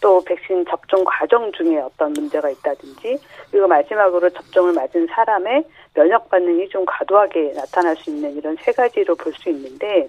또 0.00 0.22
백신 0.24 0.64
접종 0.66 1.02
과정 1.04 1.50
중에 1.52 1.78
어떤 1.78 2.12
문제가 2.12 2.48
있다든지 2.50 3.18
그리고 3.50 3.66
마지막으로 3.66 4.30
접종을 4.30 4.72
맞은 4.72 5.06
사람의 5.08 5.64
면역 5.94 6.28
반응이 6.30 6.68
좀 6.68 6.84
과도하게 6.86 7.52
나타날 7.54 7.96
수 7.96 8.10
있는 8.10 8.36
이런 8.36 8.56
세 8.60 8.72
가지로 8.72 9.14
볼 9.16 9.32
수 9.34 9.50
있는데 9.50 10.08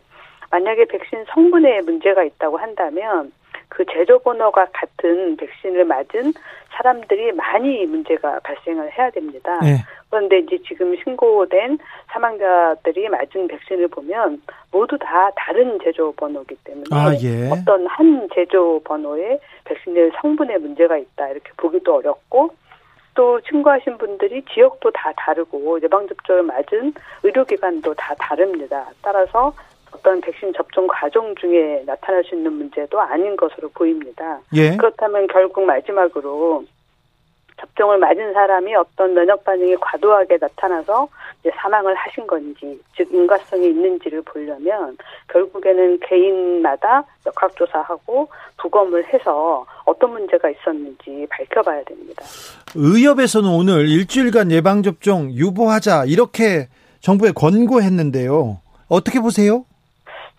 만약에 0.50 0.86
백신 0.86 1.26
성분에 1.30 1.82
문제가 1.82 2.24
있다고 2.24 2.58
한다면 2.58 3.32
그 3.70 3.86
제조 3.92 4.20
번호가 4.20 4.68
같은 4.74 5.36
백신을 5.38 5.86
맞은 5.86 6.34
사람들이 6.72 7.32
많이 7.34 7.86
문제가 7.86 8.40
발생을 8.40 8.92
해야 8.98 9.10
됩니다. 9.10 9.60
네. 9.62 9.78
그런데 10.10 10.40
이제 10.40 10.58
지금 10.66 10.96
신고된 11.04 11.78
사망자들이 12.08 13.10
맞은 13.10 13.48
백신을 13.48 13.90
보면 13.90 14.42
모두 14.72 14.98
다 14.98 15.30
다른 15.36 15.80
제조 15.84 16.12
번호이기 16.14 16.56
때문에 16.64 16.86
아, 16.92 17.14
예. 17.22 17.50
어떤 17.50 17.86
한 17.88 18.28
제조 18.34 18.80
번호의 18.86 19.40
백신의 19.66 20.12
성분에 20.22 20.58
문제가 20.58 20.98
있다 20.98 21.30
이렇게 21.30 21.52
보기도 21.58 21.96
어렵고 21.96 22.52
또 23.16 23.40
신고하신 23.50 23.98
분들이 23.98 24.44
지역도 24.54 24.92
다 24.92 25.12
다르고 25.18 25.82
예방접종을 25.82 26.44
맞은 26.44 26.94
의료기관도 27.24 27.96
다 27.96 28.14
다릅니다. 28.20 28.86
따라서 29.02 29.54
어떤 29.92 30.22
백신 30.22 30.54
접종 30.54 30.88
과정 30.88 31.34
중에 31.36 31.84
나타날 31.86 32.24
수 32.24 32.36
있는 32.36 32.54
문제도 32.54 33.00
아닌 33.00 33.36
것으로 33.36 33.70
보입니다. 33.70 34.40
예. 34.54 34.76
그렇다면 34.78 35.28
결국 35.28 35.66
마지막으로 35.66 36.64
접종을 37.60 37.98
맞은 37.98 38.34
사람이 38.34 38.76
어떤 38.76 39.14
면역 39.16 39.44
반응이 39.44 39.78
과도하게 39.78 40.38
나타나서 40.40 41.08
사망을 41.56 41.96
하신 41.96 42.28
건지, 42.28 42.80
즉 42.96 43.12
인과성이 43.12 43.70
있는지를 43.70 44.22
보려면 44.22 44.98
결국에는 45.30 46.00
개인마다 46.02 47.04
역학조사하고 47.26 48.28
부검을 48.58 49.12
해서 49.14 49.66
어떤 49.86 50.12
문제가 50.12 50.50
있었는지 50.50 51.26
밝혀봐야 51.30 51.84
됩니다. 51.86 52.24
의협에서는 52.76 53.50
오늘 53.50 53.88
일주일간 53.88 54.52
예방접종 54.52 55.32
유보하자 55.32 56.06
이렇게 56.06 56.68
정부에 57.00 57.32
권고했는데요. 57.32 58.60
어떻게 58.90 59.20
보세요? 59.20 59.66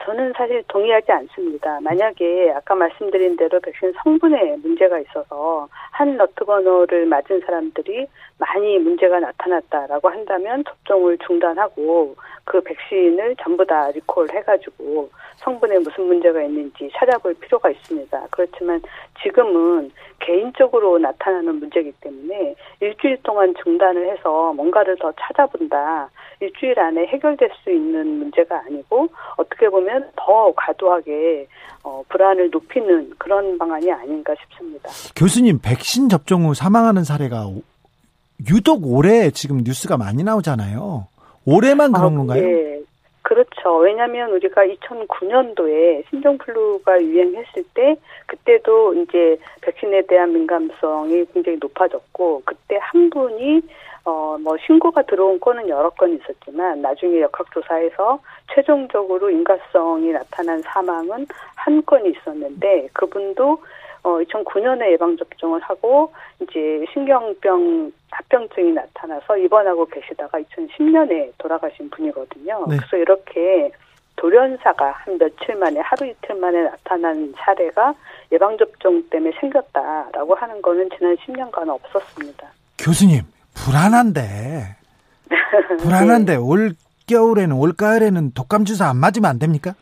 저는 0.09 0.33
사실 0.35 0.63
동의하지 0.69 1.13
않습니다. 1.13 1.79
만약에 1.83 2.51
아까 2.57 2.75
말씀드린 2.75 3.37
대로 3.37 3.61
백신 3.61 3.93
성분에 4.03 4.57
문제가 4.63 4.99
있어서 5.01 5.69
한 5.91 6.17
너트버너를 6.17 7.05
맞은 7.05 7.41
사람들이 7.45 8.07
많이 8.39 8.79
문제가 8.79 9.21
나타났다라고 9.21 10.09
한다면 10.09 10.65
접종을 10.65 11.19
중단하고 11.19 12.17
그 12.45 12.63
백신을 12.63 13.37
전부 13.43 13.67
다 13.67 13.91
리콜 13.91 14.31
해가지고 14.33 15.11
성분에 15.37 15.79
무슨 15.81 16.05
문제가 16.05 16.43
있는지 16.43 16.91
찾아볼 16.97 17.35
필요가 17.35 17.69
있습니다. 17.69 18.29
그렇지만 18.31 18.81
지금은 19.23 19.91
개인적으로 20.21 20.97
나타나는 20.97 21.57
문제이기 21.57 21.93
때문에 22.01 22.55
일주일 22.81 23.19
동안 23.25 23.55
중단을 23.63 24.11
해서 24.11 24.55
뭔가를 24.55 24.97
더 24.97 25.13
찾아본다. 25.21 26.09
일주일 26.41 26.79
안에 26.79 27.07
해결될 27.07 27.51
수 27.63 27.71
있는 27.71 28.19
문제가 28.19 28.63
아니고 28.67 29.09
어떻게 29.37 29.69
보면 29.69 30.11
더 30.17 30.53
과도하게 30.57 31.47
어, 31.83 32.03
불안을 32.09 32.51
높이는 32.51 33.11
그런 33.19 33.59
방안이 33.59 33.91
아닌가 33.91 34.35
싶습니다. 34.43 34.89
교수님, 35.17 35.61
백신 35.61 36.09
접종 36.09 36.47
후 36.47 36.55
사망하는 36.55 37.05
사례가 37.05 37.47
유독 38.51 38.87
올해 38.87 39.31
지금 39.31 39.59
뉴스가 39.65 39.97
많이 39.97 40.23
나오잖아요. 40.23 41.07
올해만 41.45 41.93
그런 41.93 42.15
아, 42.15 42.17
건가요? 42.17 42.43
네. 42.43 42.79
그렇죠. 43.29 43.77
왜냐하면 43.77 44.31
우리가 44.31 44.63
2009년도에 44.65 46.09
신종플루가 46.09 47.03
유행했을 47.03 47.63
때 47.75 47.95
그때도 48.27 48.95
이제 48.95 49.39
백신에 49.61 50.07
대한 50.07 50.33
민감성이 50.33 51.27
굉장히 51.35 51.59
높아졌고 51.61 52.43
그때 52.47 52.79
한 52.81 53.11
분이 53.11 53.61
어, 54.09 54.39
뭐, 54.39 54.57
신고가 54.65 55.03
들어온 55.03 55.39
건은 55.39 55.69
여러 55.69 55.91
건 55.91 56.15
있었지만, 56.15 56.81
나중에 56.81 57.21
역학조사에서 57.21 58.19
최종적으로 58.55 59.29
인과성이 59.29 60.13
나타난 60.13 60.63
사망은 60.63 61.27
한 61.55 61.85
건이 61.85 62.13
있었는데, 62.13 62.89
그분도 62.95 63.63
어, 64.05 64.11
2009년에 64.21 64.93
예방접종을 64.93 65.61
하고, 65.61 66.11
이제 66.41 66.87
신경병 66.95 67.93
합병증이 68.11 68.73
나타나서 68.73 69.37
입원하고 69.37 69.85
계시다가 69.85 70.41
2010년에 70.41 71.33
돌아가신 71.37 71.91
분이거든요. 71.91 72.65
네. 72.71 72.77
그래서 72.79 72.97
이렇게 72.97 73.71
돌연사가 74.17 74.91
한 74.93 75.19
며칠 75.19 75.55
만에 75.57 75.81
하루 75.81 76.07
이틀 76.07 76.35
만에 76.37 76.63
나타난 76.63 77.35
사례가 77.37 77.93
예방접종 78.33 79.11
때문에 79.11 79.33
생겼다라고 79.39 80.35
하는 80.35 80.63
거는 80.63 80.89
지난 80.97 81.15
10년간 81.17 81.69
없었습니다. 81.69 82.49
교수님, 82.79 83.23
불안한데, 83.65 84.77
불안한데, 85.83 86.33
네. 86.33 86.39
올 86.39 86.73
겨울에는, 87.07 87.57
올 87.57 87.73
가을에는 87.73 88.33
독감 88.33 88.65
주사 88.65 88.87
안 88.87 88.97
맞으면 88.97 89.31
안 89.31 89.39
됩니까? 89.39 89.75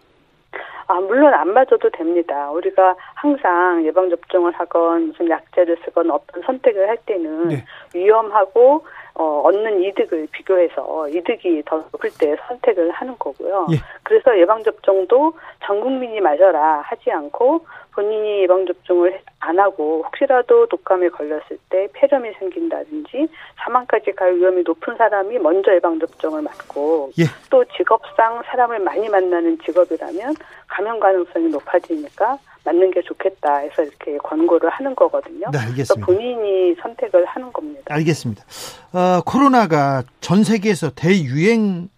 아, 0.88 0.94
물론 1.00 1.34
안 1.34 1.52
맞아도 1.52 1.90
됩니다. 1.90 2.50
우리가 2.50 2.94
항상 3.14 3.84
예방접종을 3.84 4.52
하건 4.52 5.08
무슨 5.08 5.28
약제를 5.28 5.78
쓰건 5.84 6.10
어떤 6.10 6.42
선택을 6.42 6.88
할 6.88 6.96
때는 7.06 7.48
네. 7.48 7.64
위험하고 7.92 8.84
어, 9.18 9.40
얻는 9.44 9.82
이득을 9.82 10.28
비교해서 10.30 11.08
이득이 11.08 11.62
더 11.64 11.78
높을 11.90 12.10
때 12.18 12.36
선택을 12.46 12.90
하는 12.90 13.16
거고요. 13.18 13.66
예. 13.72 13.76
그래서 14.02 14.38
예방접종도 14.38 15.32
전 15.64 15.80
국민이 15.80 16.20
맞아라 16.20 16.82
하지 16.82 17.10
않고 17.10 17.64
본인이 17.92 18.42
예방접종을 18.42 19.18
안 19.40 19.58
하고 19.58 20.02
혹시라도 20.04 20.66
독감에 20.66 21.08
걸렸을 21.08 21.58
때 21.70 21.88
폐렴이 21.94 22.30
생긴다든지 22.38 23.28
사망까지 23.64 24.12
갈 24.12 24.36
위험이 24.36 24.62
높은 24.62 24.94
사람이 24.96 25.38
먼저 25.38 25.74
예방 25.74 25.98
접종을 25.98 26.42
맞고 26.42 27.12
예. 27.18 27.24
또 27.48 27.64
직업상 27.76 28.42
사람을 28.44 28.80
많이 28.80 29.08
만나는 29.08 29.58
직업이라면 29.64 30.34
감염 30.68 31.00
가능성이 31.00 31.48
높아지니까 31.48 32.36
맞는 32.66 32.90
게 32.90 33.00
좋겠다 33.02 33.58
해서 33.58 33.82
이렇게 33.82 34.18
권고를 34.18 34.68
하는 34.70 34.94
거거든요. 34.96 35.48
네, 35.52 35.58
알겠습니다. 35.58 36.04
본인이 36.04 36.74
선택을 36.82 37.24
하는 37.24 37.52
겁니다. 37.52 37.82
알겠습니다. 37.94 38.44
어, 38.92 39.20
코로나가 39.24 40.02
전 40.20 40.42
세계에서 40.44 40.90
대유행 40.90 41.88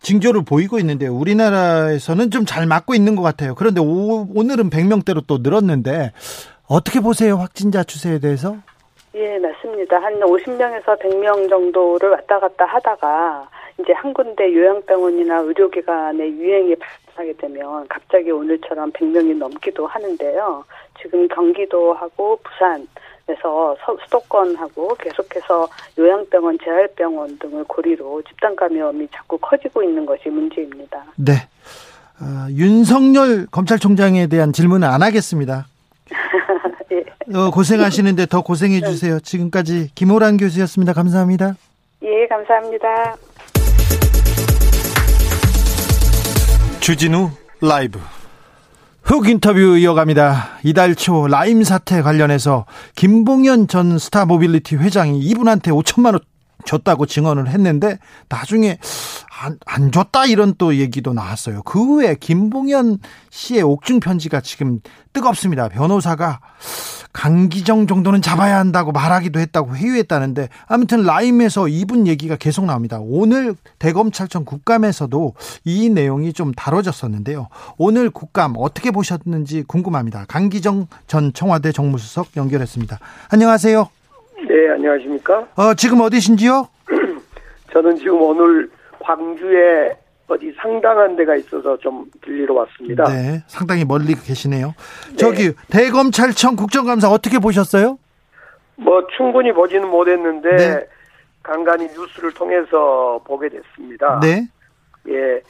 징조를 0.00 0.42
보이고 0.44 0.78
있는데 0.80 1.06
우리나라에서는 1.06 2.30
좀 2.30 2.44
잘 2.46 2.66
맞고 2.66 2.94
있는 2.94 3.14
것 3.16 3.22
같아요. 3.22 3.54
그런데 3.54 3.80
오, 3.80 4.26
오늘은 4.34 4.70
100명대로 4.70 5.22
또 5.26 5.38
늘었는데 5.38 6.12
어떻게 6.66 7.00
보세요? 7.00 7.36
확진자 7.36 7.82
추세에 7.84 8.18
대해서? 8.18 8.56
예, 9.14 9.38
맞습니다. 9.38 9.96
한 9.96 10.14
50명에서 10.20 10.98
100명 11.00 11.48
정도를 11.48 12.10
왔다 12.10 12.38
갔다 12.38 12.64
하다가 12.66 13.48
이제 13.80 13.92
한 13.92 14.12
군데 14.12 14.52
요양병원이나 14.52 15.38
의료기관의 15.38 16.32
유행이 16.32 16.74
발생하게 16.76 17.34
되면 17.36 17.86
갑자기 17.88 18.30
오늘처럼 18.30 18.92
100명이 18.92 19.36
넘기도 19.36 19.86
하는데요. 19.86 20.64
지금 21.00 21.28
경기도하고 21.28 22.40
부산에서 22.42 23.76
수도권하고 24.04 24.94
계속해서 24.96 25.68
요양병원, 25.98 26.58
재활병원 26.64 27.38
등을 27.38 27.64
고리로 27.64 28.22
집단 28.22 28.56
감염이 28.56 29.08
자꾸 29.12 29.38
커지고 29.38 29.82
있는 29.82 30.06
것이 30.06 30.28
문제입니다. 30.28 31.04
네. 31.16 31.32
어, 32.20 32.50
윤석열 32.50 33.46
검찰총장에 33.46 34.26
대한 34.26 34.52
질문은 34.52 34.88
안 34.88 35.02
하겠습니다. 35.02 35.66
예. 36.90 37.04
어, 37.36 37.50
고생하시는데 37.52 38.26
더 38.26 38.42
고생해 38.42 38.80
주세요. 38.80 39.20
지금까지 39.20 39.94
김호란 39.94 40.36
교수였습니다. 40.36 40.94
감사합니다. 40.94 41.54
예, 42.02 42.26
감사합니다. 42.26 43.16
주진우 46.80 47.30
라이브 47.60 48.00
흑 49.02 49.26
인터뷰 49.28 49.58
이어갑니다. 49.78 50.58
이달 50.64 50.94
초 50.94 51.26
라임 51.28 51.64
사태 51.64 52.02
관련해서 52.02 52.66
김봉현 52.94 53.68
전 53.68 53.98
스타 53.98 54.26
모빌리티 54.26 54.76
회장이 54.76 55.18
이분한테 55.20 55.70
5천만 55.70 56.12
원 56.12 56.20
줬다고 56.64 57.06
증언을 57.06 57.48
했는데 57.48 57.98
나중에 58.28 58.78
안, 59.40 59.58
안 59.66 59.92
줬다 59.92 60.26
이런 60.26 60.54
또 60.58 60.76
얘기도 60.76 61.12
나왔어요. 61.14 61.62
그 61.62 61.82
후에 61.82 62.16
김봉현 62.20 62.98
씨의 63.30 63.62
옥중 63.62 64.00
편지가 64.00 64.40
지금 64.40 64.80
뜨겁습니다. 65.12 65.68
변호사가 65.68 66.40
강기정 67.12 67.86
정도는 67.86 68.22
잡아야 68.22 68.58
한다고 68.58 68.92
말하기도 68.92 69.40
했다고 69.40 69.76
회유했다는데 69.76 70.48
아무튼 70.66 71.02
라임에서 71.02 71.68
이분 71.68 72.06
얘기가 72.06 72.36
계속 72.36 72.64
나옵니다. 72.64 72.98
오늘 73.00 73.54
대검찰청 73.78 74.44
국감에서도 74.44 75.34
이 75.64 75.88
내용이 75.88 76.32
좀 76.32 76.52
다뤄졌었는데요. 76.52 77.48
오늘 77.76 78.10
국감 78.10 78.54
어떻게 78.56 78.90
보셨는지 78.90 79.64
궁금합니다. 79.66 80.26
강기정 80.28 80.86
전 81.06 81.32
청와대 81.32 81.72
정무수석 81.72 82.36
연결했습니다. 82.36 82.98
안녕하세요. 83.32 83.88
네, 84.48 84.70
안녕하십니까? 84.72 85.48
어, 85.56 85.74
지금 85.74 86.00
어디신지요? 86.00 86.68
저는 87.72 87.96
지금 87.96 88.22
오늘 88.22 88.70
광주에 89.00 89.96
어디 90.28 90.52
상당한 90.60 91.16
데가 91.16 91.34
있어서 91.36 91.76
좀 91.78 92.04
들리러 92.22 92.54
왔습니다. 92.54 93.04
네, 93.04 93.42
상당히 93.46 93.84
멀리 93.84 94.14
계시네요. 94.14 94.74
네. 95.10 95.16
저기 95.16 95.52
대검찰청 95.70 96.54
국정감사 96.54 97.08
어떻게 97.08 97.38
보셨어요? 97.38 97.98
뭐 98.76 99.06
충분히 99.16 99.52
보지는 99.52 99.88
못했는데 99.88 100.56
네. 100.56 100.88
간간히 101.42 101.86
뉴스를 101.86 102.32
통해서 102.34 103.20
보게 103.24 103.48
됐습니다. 103.48 104.20
네. 104.20 104.46
예, 105.08 105.40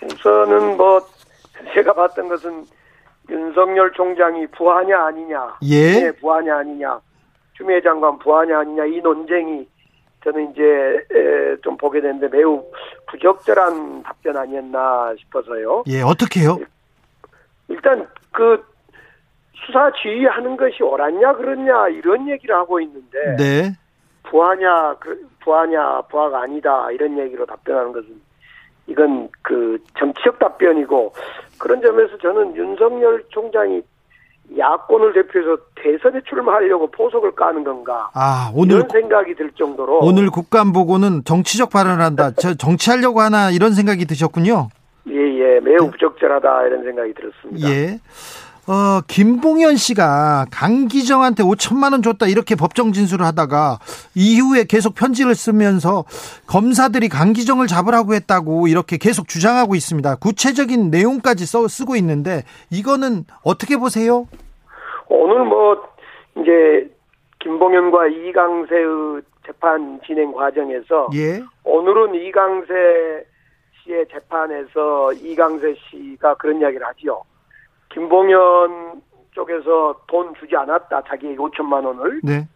우선은 0.00 0.76
뭐 0.76 1.00
제가 1.74 1.92
봤던 1.92 2.28
것은 2.28 2.64
윤석열 3.28 3.92
총장이 3.92 4.46
부하냐 4.46 5.06
아니냐, 5.06 5.56
예, 5.62 6.00
네, 6.00 6.12
부하냐 6.12 6.58
아니냐, 6.58 7.00
추미애 7.54 7.80
장관 7.82 8.16
부하냐 8.20 8.60
아니냐 8.60 8.84
이 8.86 9.00
논쟁이 9.00 9.66
저는 10.24 10.52
이제 10.52 11.58
좀 11.62 11.76
보게 11.76 12.00
되는데 12.00 12.28
매우 12.28 12.64
부적절한 13.08 14.02
답변 14.02 14.36
아니었나 14.36 15.14
싶어서요. 15.18 15.84
예, 15.88 16.02
어떻게요? 16.02 16.58
일단 17.68 18.06
그 18.32 18.62
수사 19.54 19.90
지휘하는 20.02 20.56
것이 20.56 20.82
옳았냐 20.82 21.34
그렇냐 21.34 21.88
이런 21.88 22.28
얘기를 22.28 22.54
하고 22.54 22.80
있는데 22.80 23.36
네. 23.36 23.72
부하냐 24.24 24.96
그 25.00 25.28
부하냐 25.40 26.02
부하가 26.02 26.42
아니다 26.42 26.90
이런 26.90 27.18
얘기로 27.18 27.46
답변하는 27.46 27.92
것은 27.92 28.20
이건 28.86 29.28
그 29.42 29.78
정치적 29.98 30.38
답변이고 30.38 31.12
그런 31.58 31.80
점에서 31.80 32.18
저는 32.18 32.56
윤석열 32.56 33.22
총장이 33.28 33.82
야권을 34.58 35.12
대표해서 35.12 35.56
대선에 35.76 36.20
출마하려고 36.28 36.90
포석을 36.90 37.32
까는 37.32 37.64
건가? 37.64 38.10
아 38.14 38.50
오늘 38.54 38.76
이런 38.76 38.88
생각이 38.88 39.34
들 39.34 39.50
정도로 39.52 40.00
오늘 40.02 40.30
국감 40.30 40.72
보고는 40.72 41.24
정치적 41.24 41.70
발언을 41.70 42.04
한다. 42.04 42.32
저 42.32 42.54
정치하려고 42.54 43.20
하나 43.20 43.50
이런 43.50 43.72
생각이 43.72 44.06
드셨군요. 44.06 44.68
예예 45.08 45.54
예, 45.54 45.60
매우 45.60 45.84
네. 45.84 45.90
부적절하다 45.90 46.66
이런 46.66 46.84
생각이 46.84 47.14
들었습니다. 47.14 47.70
예. 47.70 47.98
어, 48.70 49.00
김봉현 49.08 49.74
씨가 49.74 50.46
강기정한테 50.52 51.42
5천만 51.42 51.90
원 51.90 52.02
줬다 52.02 52.28
이렇게 52.28 52.54
법정 52.54 52.92
진술을 52.92 53.26
하다가 53.26 53.80
이후에 54.14 54.62
계속 54.62 54.94
편지를 54.94 55.34
쓰면서 55.34 56.04
검사들이 56.46 57.08
강기정을 57.08 57.66
잡으라고 57.66 58.14
했다고 58.14 58.68
이렇게 58.68 58.96
계속 58.96 59.26
주장하고 59.26 59.74
있습니다. 59.74 60.14
구체적인 60.22 60.88
내용까지 60.92 61.46
써, 61.46 61.66
쓰고 61.66 61.96
있는데 61.96 62.44
이거는 62.70 63.24
어떻게 63.42 63.76
보세요? 63.76 64.28
오늘 65.08 65.44
뭐 65.46 65.74
이제 66.38 66.88
김봉현과 67.40 68.06
이강세의 68.06 69.22
재판 69.46 70.00
진행 70.06 70.30
과정에서 70.30 71.08
예. 71.14 71.42
오늘은 71.64 72.14
이강세 72.14 73.24
씨의 73.82 74.06
재판에서 74.12 75.12
이강세 75.14 75.74
씨가 75.90 76.34
그런 76.36 76.60
이야기를 76.60 76.86
하지요. 76.86 77.24
김봉현 77.90 79.02
쪽에서 79.32 80.00
돈 80.06 80.34
주지 80.34 80.56
않았다. 80.56 81.02
자기에게 81.08 81.36
5천만 81.36 81.84
원을. 81.84 82.20
네. 82.22 82.48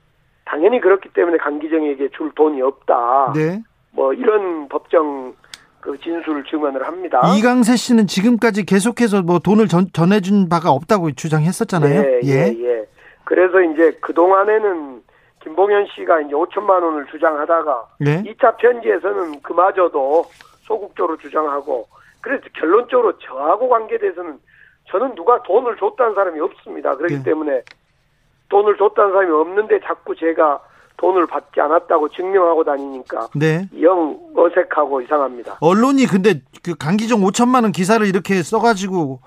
당연히 0.45 0.80
그렇기 0.80 1.11
때문에 1.11 1.39
강기정에게 1.39 2.11
줄 2.11 2.30
돈이 2.35 2.61
없다. 2.62 3.32
네. 3.35 3.62
뭐 3.93 4.12
이런 4.12 4.68
법정 4.68 5.35
그 5.80 5.99
진술 5.99 6.45
증언을 6.45 6.87
합니다. 6.87 7.20
이강세 7.37 7.76
씨는 7.76 8.07
지금까지 8.07 8.64
계속해서 8.64 9.22
뭐 9.22 9.39
돈을 9.39 9.68
전, 9.68 9.87
전해준 9.93 10.49
바가 10.49 10.70
없다고 10.70 11.12
주장했었잖아요. 11.12 12.01
예, 12.01 12.20
예, 12.24 12.28
예. 12.28 12.64
예. 12.64 12.87
그래서 13.24 13.61
이제 13.61 13.97
그 14.01 14.14
동안에는 14.14 15.03
김봉현 15.43 15.87
씨가 15.95 16.22
이제 16.22 16.32
5천만 16.32 16.82
원을 16.82 17.07
주장하다가 17.11 17.87
네. 18.01 18.22
2차 18.22 18.57
편지에서는 18.57 19.43
그마저도 19.43 20.24
소극적으로 20.62 21.18
주장하고 21.18 21.87
그래서 22.22 22.45
결론적으로 22.55 23.18
저하고 23.18 23.68
관계돼서는 23.68 24.39
저는 24.91 25.14
누가 25.14 25.43
돈을 25.43 25.76
줬다는 25.76 26.14
사람이 26.14 26.41
없습니다. 26.41 26.97
그렇기 26.97 27.16
네. 27.16 27.22
때문에 27.22 27.62
돈을 28.49 28.76
줬다는 28.76 29.12
사람이 29.12 29.30
없는데 29.32 29.80
자꾸 29.80 30.14
제가 30.14 30.61
돈을 30.97 31.26
받지 31.26 31.61
않았다고 31.61 32.09
증명하고 32.11 32.64
다니니까 32.64 33.28
네. 33.35 33.68
영 33.80 34.18
어색하고 34.37 35.01
이상합니다. 35.03 35.59
언론이 35.61 36.07
근데 36.07 36.41
그 36.62 36.74
강기정 36.76 37.20
5천만 37.20 37.62
원 37.62 37.72
기사를 37.72 38.07
이렇게 38.07 38.43
써가지고 38.43 39.20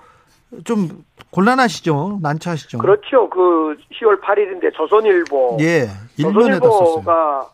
좀 0.64 1.04
곤란하시죠? 1.30 2.20
난처하시죠? 2.22 2.78
그렇죠. 2.78 3.28
그 3.28 3.76
10월 4.00 4.20
8일인데 4.22 4.72
조선일보, 4.74 5.58
예, 5.60 5.86
조선일보가 6.20 7.50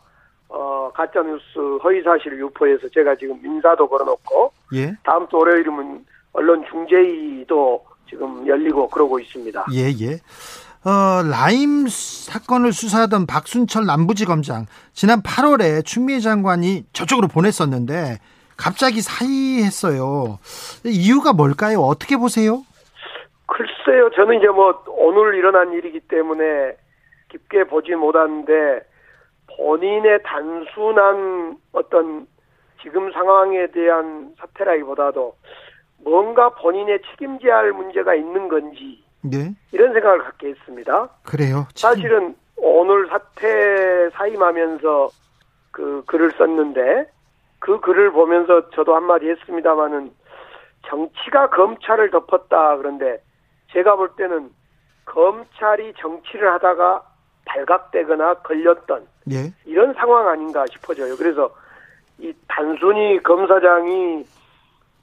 어, 0.47 0.91
가짜 0.93 1.21
뉴스 1.21 1.43
허위 1.83 2.01
사실 2.01 2.39
유포해서 2.39 2.87
제가 2.89 3.15
지금 3.15 3.41
민사도 3.41 3.87
걸어놓고 3.89 4.53
예. 4.75 4.95
다음 5.03 5.27
주 5.27 5.35
월요일이면 5.35 6.05
언론 6.31 6.63
중재위도 6.69 7.85
지금 8.09 8.47
열리고 8.47 8.89
그러고 8.89 9.19
있습니다. 9.19 9.65
예, 9.73 9.91
예. 10.01 10.19
어, 10.87 11.23
라임 11.23 11.87
사건을 11.87 12.71
수사하던 12.71 13.25
박순철 13.25 13.85
남부지검장 13.85 14.67
지난 14.93 15.21
8월에 15.23 15.83
추미애 15.83 16.19
장관이 16.19 16.85
저쪽으로 16.93 17.27
보냈었는데 17.27 18.19
갑자기 18.55 19.01
사의했어요. 19.01 20.37
이유가 20.85 21.33
뭘까요? 21.33 21.79
어떻게 21.79 22.17
보세요? 22.17 22.63
글쎄요. 23.47 24.11
저는 24.15 24.37
이제 24.37 24.47
뭐 24.47 24.83
오늘 24.87 25.35
일어난 25.35 25.73
일이기 25.73 26.01
때문에 26.01 26.77
깊게 27.29 27.65
보지 27.65 27.95
못하는데 27.95 28.53
본인의 29.57 30.21
단순한 30.23 31.57
어떤 31.71 32.27
지금 32.81 33.11
상황에 33.11 33.67
대한 33.71 34.33
사태라기보다도 34.39 35.35
뭔가 36.05 36.49
본인의 36.49 37.01
책임져야 37.09 37.57
할 37.57 37.73
문제가 37.73 38.13
있는 38.13 38.47
건지 38.47 39.03
예. 39.33 39.51
이런 39.71 39.91
생각을 39.91 40.19
갖게 40.19 40.49
했습니다. 40.49 41.09
그래요. 41.23 41.67
참. 41.73 41.95
사실은 41.95 42.35
오늘 42.57 43.07
사태 43.07 44.09
사임하면서 44.11 45.09
그 45.71 46.03
글을 46.05 46.31
썼는데 46.37 47.09
그 47.57 47.79
글을 47.79 48.11
보면서 48.11 48.69
저도 48.69 48.95
한마디 48.95 49.27
했습니다마는 49.29 50.11
정치가 50.87 51.49
검찰을 51.49 52.11
덮었다 52.11 52.77
그런데 52.77 53.19
제가 53.73 53.95
볼 53.95 54.11
때는 54.15 54.51
검찰이 55.05 55.93
정치를 55.97 56.53
하다가 56.53 57.01
발각되거나 57.45 58.35
걸렸던 58.35 59.07
예. 59.31 59.51
이런 59.65 59.95
상황 59.95 60.27
아닌가 60.27 60.65
싶어져요. 60.71 61.15
그래서 61.15 61.49
이 62.19 62.31
단순히 62.47 63.21
검사장이 63.23 64.23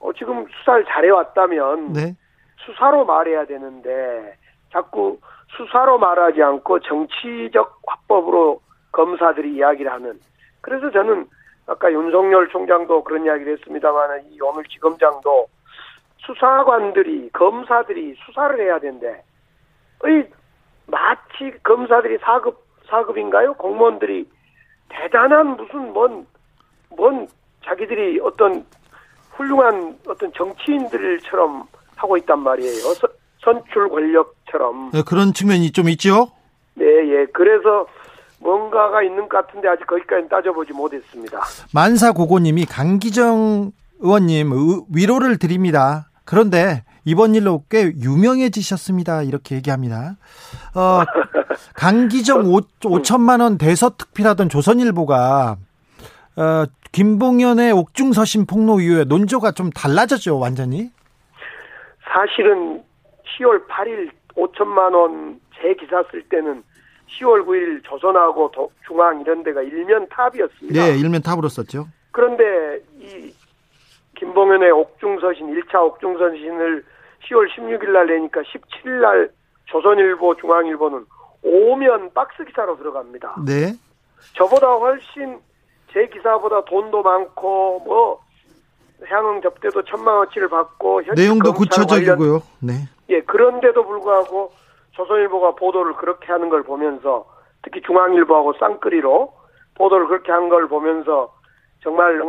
어 0.03 0.13
지금 0.13 0.45
수사를 0.59 0.85
잘해왔다면 0.85 1.93
네. 1.93 2.17
수사로 2.59 3.05
말해야 3.05 3.47
되는데 3.47 4.37
자꾸 4.73 5.19
수사로 5.57 5.99
말하지 5.99 6.43
않고 6.43 6.81
정치적 6.81 7.81
화법으로 7.87 8.61
검사들이 8.91 9.55
이야기를 9.55 9.91
하는 9.91 10.19
그래서 10.61 10.91
저는 10.91 11.27
아까 11.67 11.93
윤석열 11.93 12.49
총장도 12.49 13.05
그런 13.05 13.25
이야기를 13.25 13.53
했습니다만 13.55 14.25
이 14.31 14.41
오늘 14.41 14.65
지검장도 14.65 15.47
수사관들이 16.19 17.31
검사들이 17.33 18.17
수사를 18.25 18.61
해야 18.61 18.79
된대. 18.79 19.23
의 20.03 20.29
마치 20.87 21.53
검사들이 21.63 22.19
사급 22.19 22.65
사급인가요? 22.89 23.55
공무원들이 23.55 24.29
대단한 24.89 25.57
무슨 25.57 25.93
뭔뭔 25.93 27.29
자기들이 27.65 28.21
어떤 28.21 28.65
훌륭한 29.33 29.99
어떤 30.07 30.33
정치인들처럼 30.33 31.65
하고 31.97 32.17
있단 32.17 32.39
말이에요. 32.41 32.95
서, 32.95 33.09
선출 33.43 33.89
권력처럼. 33.89 34.91
네, 34.93 35.03
그런 35.03 35.33
측면이 35.33 35.73
좀 35.73 35.89
있죠? 35.91 36.31
네, 36.75 36.85
예. 36.85 37.27
그래서 37.33 37.87
뭔가가 38.39 39.03
있는 39.03 39.29
것 39.29 39.47
같은데 39.47 39.69
아직 39.69 39.87
거기까지 39.87 40.29
따져보지 40.29 40.73
못했습니다. 40.73 41.41
만사 41.73 42.13
고고님이 42.13 42.67
강기정 42.67 43.73
의원님 44.01 44.51
위로를 44.93 45.39
드립니다. 45.39 46.09
그런데 46.25 46.85
이번 47.05 47.35
일로 47.35 47.65
꽤 47.69 47.85
유명해지셨습니다. 47.85 49.23
이렇게 49.23 49.57
얘기합니다. 49.57 50.17
어, 50.75 51.03
강기정 51.75 52.47
5, 52.47 52.61
5천만 52.81 53.41
원 53.41 53.59
대서특필하던 53.59 54.49
조선일보가 54.49 55.57
어, 56.37 56.65
김봉현의 56.93 57.73
옥중서신 57.73 58.47
폭로 58.47 58.81
이후에 58.81 59.05
논조가 59.05 59.53
좀 59.53 59.71
달라졌죠, 59.71 60.39
완전히. 60.39 60.91
사실은 62.13 62.83
10월 63.39 63.67
8일 63.69 64.11
5천만 64.37 64.95
원 64.95 65.41
제 65.63 65.75
기사 65.75 66.03
쓸 66.11 66.23
때는 66.29 66.65
10월 67.21 67.47
9일 67.47 67.85
조선하고 67.85 68.51
중앙 68.85 69.21
이런 69.21 69.45
데가 69.45 69.63
일면 69.63 70.09
탑이었습니다. 70.09 70.75
네, 70.87 70.99
일면 70.99 71.23
탑으로 71.23 71.49
썼죠. 71.49 71.87
그런데 72.11 72.81
이 72.99 73.33
김봉현의 74.19 74.73
옥중서신 74.73 75.55
1차 75.55 75.77
옥중서신을 75.87 76.85
10월 77.29 77.49
16일 77.55 77.91
날 77.91 78.07
내니까 78.09 78.41
17일 78.41 79.01
날 79.01 79.31
조선일보 79.67 80.37
중앙일보는 80.39 81.05
오면 81.45 82.13
박스 82.13 82.45
기사로 82.45 82.77
들어갑니다. 82.77 83.37
네. 83.47 83.75
저보다 84.35 84.67
훨씬 84.73 85.39
제 85.93 86.09
기사보다 86.09 86.65
돈도 86.65 87.03
많고 87.03 87.81
뭐 87.85 88.21
향응 89.05 89.43
접대도 89.43 89.83
천만 89.85 90.17
원치를 90.17 90.49
받고 90.49 91.03
내용도 91.17 91.53
구체적이고요. 91.53 92.43
네. 92.61 92.89
예, 93.11 93.21
그런데도 93.23 93.85
불구하고 93.87 94.53
조선일보가 94.93 95.57
보도를 95.57 95.95
그렇게 95.97 96.27
하는 96.33 96.49
걸 96.49 96.63
보면서 96.63 97.27
특히 97.63 97.81
중앙일보하고 97.83 98.55
쌍끌이로 98.59 99.33
보도를 99.75 100.07
그렇게 100.09 100.31
한 100.33 100.49
걸 100.49 100.69
보면서 100.69 101.33
정말 101.83 102.23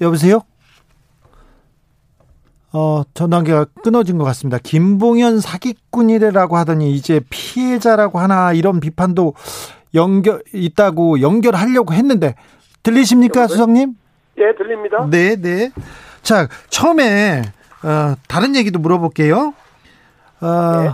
여보세요? 0.00 0.40
어, 2.72 3.02
전화기가 3.14 3.66
끊어진 3.84 4.16
것 4.18 4.24
같습니다. 4.24 4.58
김봉현 4.62 5.40
사기꾼이래라고 5.40 6.56
하더니 6.56 6.92
이제 6.92 7.20
피해자라고 7.28 8.18
하나 8.18 8.52
이런 8.52 8.80
비판도 8.80 9.34
연결 9.94 10.42
있다고 10.52 11.20
연결하려고 11.20 11.94
했는데 11.94 12.34
들리십니까? 12.82 13.46
수석님? 13.48 13.94
예, 14.38 14.54
들립니다. 14.56 15.06
네, 15.10 15.36
네. 15.36 15.70
자, 16.22 16.48
처음에 16.68 17.42
어, 17.82 18.14
다른 18.28 18.56
얘기도 18.56 18.78
물어볼게요. 18.78 19.54
어, 20.40 20.82
네. 20.82 20.90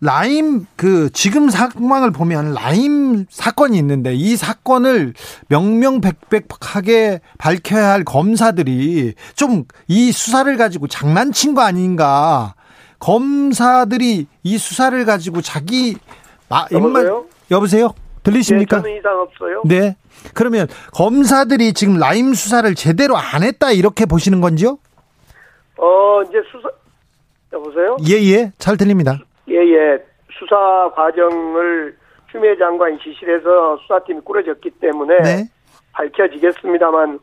라임 0.00 0.66
그 0.76 1.08
지금 1.12 1.48
상황을 1.48 2.10
보면 2.10 2.52
라임 2.52 3.24
사건이 3.30 3.78
있는데 3.78 4.14
이 4.14 4.36
사건을 4.36 5.14
명명백백하게 5.48 7.20
밝혀야 7.38 7.92
할 7.92 8.04
검사들이 8.04 9.14
좀 9.34 9.64
이 9.88 10.12
수사를 10.12 10.54
가지고 10.58 10.86
장난친 10.86 11.54
거 11.54 11.62
아닌가? 11.62 12.54
검사들이 12.98 14.26
이 14.42 14.58
수사를 14.58 15.02
가지고 15.06 15.40
자기 15.40 15.96
마, 16.48 16.66
입만 16.70 17.06
여보세요? 17.50 17.94
들리십니까? 18.26 18.78
네, 18.78 18.82
저는 18.82 18.98
이상 18.98 19.20
없어요. 19.20 19.62
네. 19.64 19.96
그러면 20.34 20.66
검사들이 20.92 21.72
지금 21.74 21.98
라임 21.98 22.34
수사를 22.34 22.74
제대로 22.74 23.16
안 23.16 23.42
했다 23.42 23.70
이렇게 23.70 24.06
보시는 24.06 24.40
건지요? 24.40 24.78
어, 25.78 26.22
이제 26.22 26.42
수사 26.50 26.68
여보세요? 27.52 27.96
예, 28.08 28.14
예. 28.32 28.52
잘 28.58 28.76
들립니다. 28.76 29.18
예, 29.48 29.54
예. 29.54 30.04
수사 30.32 30.90
과정을 30.94 31.96
추미애 32.30 32.56
장관 32.58 32.98
지시해서 32.98 33.78
수사팀이 33.82 34.20
꾸려졌기 34.22 34.70
때문에 34.80 35.16
네. 35.22 35.44
밝혀지겠습니다만 35.92 37.20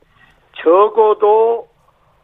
적어도 0.64 1.68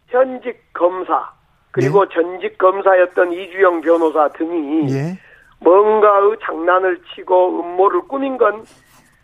현직 0.07 0.57
검사 0.73 1.32
그리고 1.71 2.05
네. 2.07 2.15
전직 2.15 2.57
검사였던 2.57 3.34
이주영 3.34 3.82
변호사 3.82 4.30
등이 4.30 4.93
예. 4.93 5.19
뭔가의 5.60 6.38
장난을 6.43 7.01
치고 7.14 7.62
음모를 7.62 8.01
꾸민 8.07 8.38
건 8.38 8.64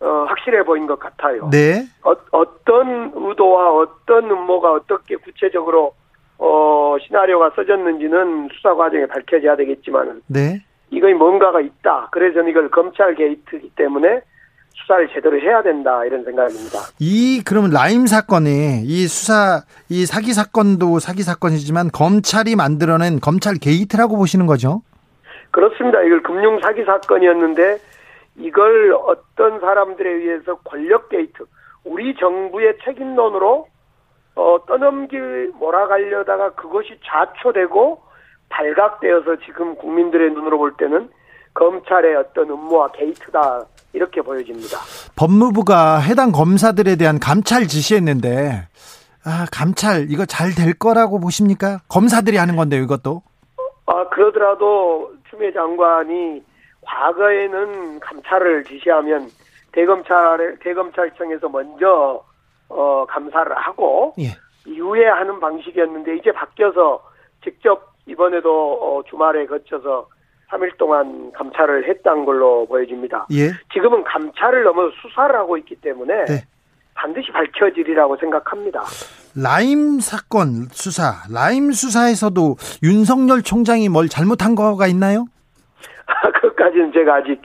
어, 0.02 0.26
확실해 0.28 0.64
보인 0.64 0.88
것 0.88 1.00
같아요. 1.00 1.50
네. 1.50 1.86
어, 2.04 2.14
어떤 2.32 3.12
의도와 3.16 3.72
어떤 3.72 4.30
음모가 4.30 4.74
어떻게 4.74 5.16
구체적으로 5.16 5.94
어, 6.38 6.98
시나리오가 7.06 7.52
써졌는지는 7.56 8.50
수사 8.54 8.76
과정에 8.76 9.06
밝혀져야 9.06 9.56
되겠지만 9.56 10.22
네. 10.28 10.62
이거 10.92 11.08
뭔가가 11.10 11.62
있다. 11.62 12.10
그래서 12.12 12.42
이걸 12.42 12.70
검찰 12.70 13.16
게이트이기 13.16 13.72
때문에 13.76 14.22
수사를 14.74 15.08
제대로 15.14 15.40
해야 15.40 15.64
된다 15.64 16.04
이런 16.06 16.24
생각입니다. 16.26 16.80
이 17.00 17.42
그러면 17.46 17.72
라임 17.72 18.06
사건이 18.06 18.84
이 18.84 19.08
수사 19.08 19.64
이 19.90 20.06
사기 20.06 20.34
사건도 20.34 21.00
사기 21.00 21.24
사건이지만 21.24 21.90
검찰이 21.92 22.56
만들어낸 22.56 23.20
검찰 23.20 23.56
게이트라고 23.56 24.18
보시는 24.18 24.46
거죠? 24.46 24.82
그렇습니다. 25.56 26.02
이걸 26.02 26.22
금융 26.22 26.60
사기 26.60 26.84
사건이었는데 26.84 27.78
이걸 28.36 28.94
어떤 28.94 29.62
사람들에 29.62 30.10
의해서 30.10 30.56
권력 30.66 31.08
게이트 31.08 31.46
우리 31.86 32.14
정부의 32.18 32.78
책임론으로 32.84 33.66
어, 34.36 34.58
떠넘길 34.68 35.54
몰아가려다가 35.58 36.50
그것이 36.56 37.00
좌초되고 37.06 38.02
발각되어서 38.50 39.38
지금 39.46 39.76
국민들의 39.78 40.32
눈으로 40.32 40.58
볼 40.58 40.74
때는 40.76 41.08
검찰의 41.54 42.18
어떤 42.18 42.50
음모와 42.50 42.90
게이트다 42.92 43.64
이렇게 43.94 44.22
보여집니다. 44.22 44.78
법무부가 45.16 46.00
해당 46.00 46.34
검사들에 46.34 46.98
대한 46.98 47.18
감찰 47.18 47.68
지시했는데 47.68 48.68
아, 49.24 49.46
감찰 49.54 50.08
이거 50.10 50.26
잘 50.26 50.54
될 50.54 50.74
거라고 50.74 51.22
보십니까? 51.22 51.80
검사들이 51.88 52.36
하는 52.36 52.58
건데요, 52.58 52.82
이것도. 52.84 53.22
아, 53.88 54.10
그러더라도 54.10 55.14
추미애 55.36 55.52
장관이 55.52 56.44
과거에는 56.82 58.00
감찰을 58.00 58.64
지시하면 58.64 59.30
대검찰 59.72 60.58
대검찰청에서 60.62 61.50
먼저 61.50 62.24
어, 62.70 63.06
감사를 63.08 63.56
하고 63.56 64.14
예. 64.20 64.28
이후에 64.66 65.06
하는 65.08 65.40
방식이었는데 65.40 66.18
이제 66.18 66.32
바뀌어서 66.32 67.04
직접 67.44 67.94
이번에도 68.08 68.74
어, 68.82 69.04
주말에 69.10 69.46
거쳐서 69.46 70.08
3일 70.50 70.78
동안 70.78 71.32
감찰을 71.34 71.88
했던 71.90 72.24
걸로 72.24 72.66
보여집니다. 72.68 73.28
예. 73.32 73.52
지금은 73.74 74.04
감찰을 74.04 74.64
넘어 74.64 74.90
수사를 75.02 75.36
하고 75.36 75.58
있기 75.58 75.76
때문에 75.76 76.26
네. 76.26 76.44
반드시 76.96 77.32
밝혀지리라고 77.32 78.18
생각합니다. 78.18 78.82
라임 79.36 80.00
사건 80.00 80.68
수사, 80.72 81.24
라임 81.32 81.72
수사에서도 81.72 82.56
윤석열 82.84 83.44
총장이 83.44 83.90
뭘 83.90 84.08
잘못한 84.08 84.56
거가 84.56 84.88
있나요? 84.88 85.26
그것까지는 86.42 86.94
제가 86.94 87.16
아직 87.16 87.42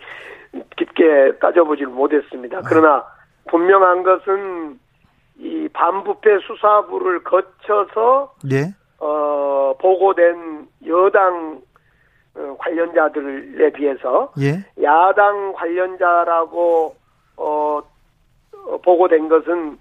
깊게 0.77 1.39
따져보지를 1.41 1.89
못했습니다. 1.89 2.59
아. 2.59 2.63
그러나 2.65 3.05
분명한 3.49 4.05
것은 4.05 4.79
이 5.39 5.69
반부패 5.73 6.39
수사부를 6.47 7.25
거쳐서 7.25 8.35
네. 8.45 8.73
어 8.99 9.75
보고된 9.81 10.69
여당 10.87 11.61
어, 12.35 12.57
관련자들에 12.59 13.73
비해서 13.73 14.33
예. 14.39 14.65
야당 14.83 15.53
관련자라고 15.55 16.95
어, 17.37 17.43
어, 17.43 17.83
보고된 18.83 19.29
것은 19.29 19.79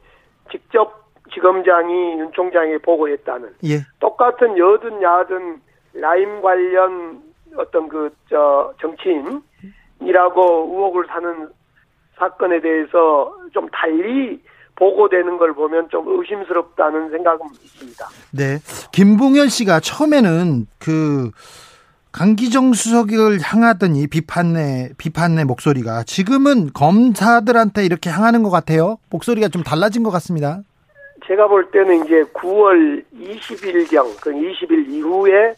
직접 0.51 1.07
지검장이 1.33 2.19
윤 2.19 2.31
총장에 2.33 2.77
보고했다는 2.79 3.53
예. 3.65 3.81
똑같은 3.99 4.57
여든 4.57 5.01
야든 5.01 5.61
라임 5.93 6.41
관련 6.41 7.21
어떤 7.55 7.87
그 7.87 8.09
저 8.29 8.73
정치인이라고 8.79 9.41
의혹을 10.71 11.05
사는 11.07 11.49
사건에 12.17 12.61
대해서 12.61 13.35
좀 13.53 13.67
달리 13.69 14.41
보고되는 14.75 15.37
걸 15.37 15.53
보면 15.53 15.89
좀 15.89 16.05
의심스럽다는 16.07 17.09
생각은 17.09 17.47
있습니다. 17.63 18.05
네. 18.31 18.59
김봉현 18.93 19.49
씨가 19.49 19.79
처음에는 19.79 20.67
그 20.79 21.31
강기정 22.19 22.73
수석을 22.73 23.39
향하더니 23.41 24.07
비판의 24.07 24.89
비판의 24.97 25.45
목소리가 25.45 26.03
지금은 26.03 26.73
검사들한테 26.73 27.85
이렇게 27.85 28.09
향하는 28.09 28.43
것 28.43 28.49
같아요. 28.49 28.97
목소리가 29.09 29.47
좀 29.47 29.63
달라진 29.63 30.03
것 30.03 30.11
같습니다. 30.11 30.59
제가 31.25 31.47
볼 31.47 31.71
때는 31.71 32.03
이제 32.03 32.23
9월 32.33 33.05
20일경, 33.15 34.19
그 34.19 34.31
20일 34.31 34.89
이후에 34.89 35.55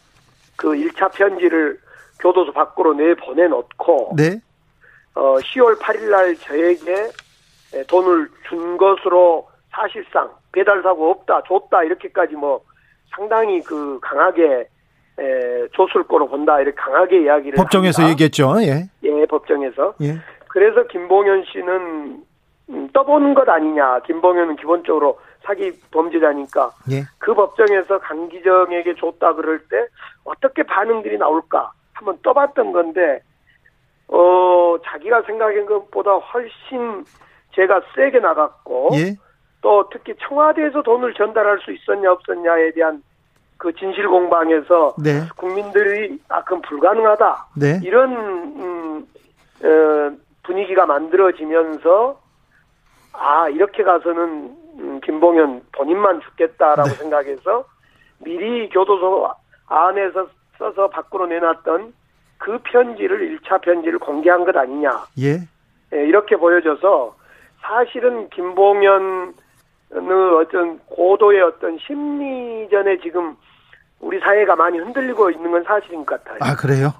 그 0.55 0.67
1차 0.73 1.11
편지를 1.11 1.79
교도소 2.19 2.53
밖으로 2.53 2.93
내 2.93 3.15
보내놓고, 3.15 4.13
네. 4.15 4.39
어, 5.15 5.37
10월 5.37 5.79
8일 5.79 6.11
날 6.11 6.35
저에게 6.35 7.09
돈을 7.87 8.29
준 8.47 8.77
것으로 8.77 9.49
사실상 9.71 10.29
배달 10.51 10.83
사고 10.83 11.09
없다, 11.09 11.41
줬다, 11.47 11.85
이렇게까지 11.85 12.35
뭐 12.35 12.61
상당히 13.15 13.63
그 13.63 13.99
강하게 13.99 14.67
거로 16.07 16.27
본다, 16.27 16.59
이렇게 16.59 16.75
강하게 16.75 17.23
이야기를 17.23 17.55
법정에서 17.55 18.03
합니다. 18.03 18.11
얘기했죠, 18.11 18.55
예. 18.61 18.89
예, 19.03 19.25
법정에서. 19.25 19.93
예. 20.01 20.17
그래서 20.47 20.85
김봉현 20.87 21.45
씨는 21.51 22.23
음, 22.69 22.89
떠보는 22.93 23.33
것 23.33 23.47
아니냐. 23.47 23.99
김봉현은 24.01 24.55
기본적으로 24.57 25.19
사기 25.43 25.71
범죄자니까 25.91 26.71
예. 26.91 27.03
그 27.17 27.33
법정에서 27.33 27.99
강기정에게 27.99 28.95
줬다 28.95 29.33
그럴 29.33 29.59
때 29.67 29.87
어떻게 30.23 30.63
반응들이 30.63 31.17
나올까 31.17 31.71
한번 31.93 32.17
떠봤던 32.21 32.71
건데 32.71 33.21
어 34.07 34.75
자기가 34.83 35.23
생각한 35.23 35.65
것보다 35.65 36.11
훨씬 36.11 37.05
제가 37.55 37.81
세게 37.95 38.19
나갔고 38.19 38.89
예. 38.93 39.15
또 39.61 39.89
특히 39.91 40.13
청와대에서 40.27 40.81
돈을 40.83 41.13
전달할 41.13 41.59
수 41.59 41.71
있었냐 41.71 42.11
없었냐에 42.11 42.71
대한 42.71 43.01
그 43.61 43.71
진실 43.75 44.07
공방에서 44.07 44.95
네. 44.97 45.21
국민들이 45.35 46.19
아 46.29 46.43
그건 46.43 46.63
불가능하다 46.63 47.45
네. 47.57 47.79
이런 47.83 48.11
음, 48.11 49.07
어, 49.63 50.17
분위기가 50.41 50.87
만들어지면서 50.87 52.19
아 53.13 53.49
이렇게 53.49 53.83
가서는 53.83 54.57
음, 54.79 54.99
김봉현 55.01 55.61
본인만 55.73 56.21
죽겠다라고 56.21 56.89
네. 56.89 56.95
생각해서 56.95 57.65
미리 58.17 58.67
교도소 58.69 59.29
안에서 59.67 60.27
써서 60.57 60.89
밖으로 60.89 61.27
내놨던 61.27 61.93
그 62.39 62.57
편지를 62.63 63.37
1차 63.37 63.61
편지를 63.61 63.99
공개한 63.99 64.43
것 64.43 64.57
아니냐. 64.57 65.05
예. 65.19 65.37
예 65.93 66.07
이렇게 66.07 66.35
보여져서 66.35 67.15
사실은 67.61 68.27
김봉현 68.31 69.35
의 69.93 70.35
어떤 70.39 70.79
고도의 70.87 71.41
어떤 71.41 71.77
심리전에 71.79 72.99
지금 73.01 73.35
우리 73.99 74.19
사회가 74.19 74.55
많이 74.55 74.79
흔들리고 74.79 75.29
있는 75.29 75.51
건 75.51 75.63
사실인 75.63 76.05
것 76.05 76.23
같아요. 76.23 76.39
아, 76.41 76.55
그래요? 76.55 76.93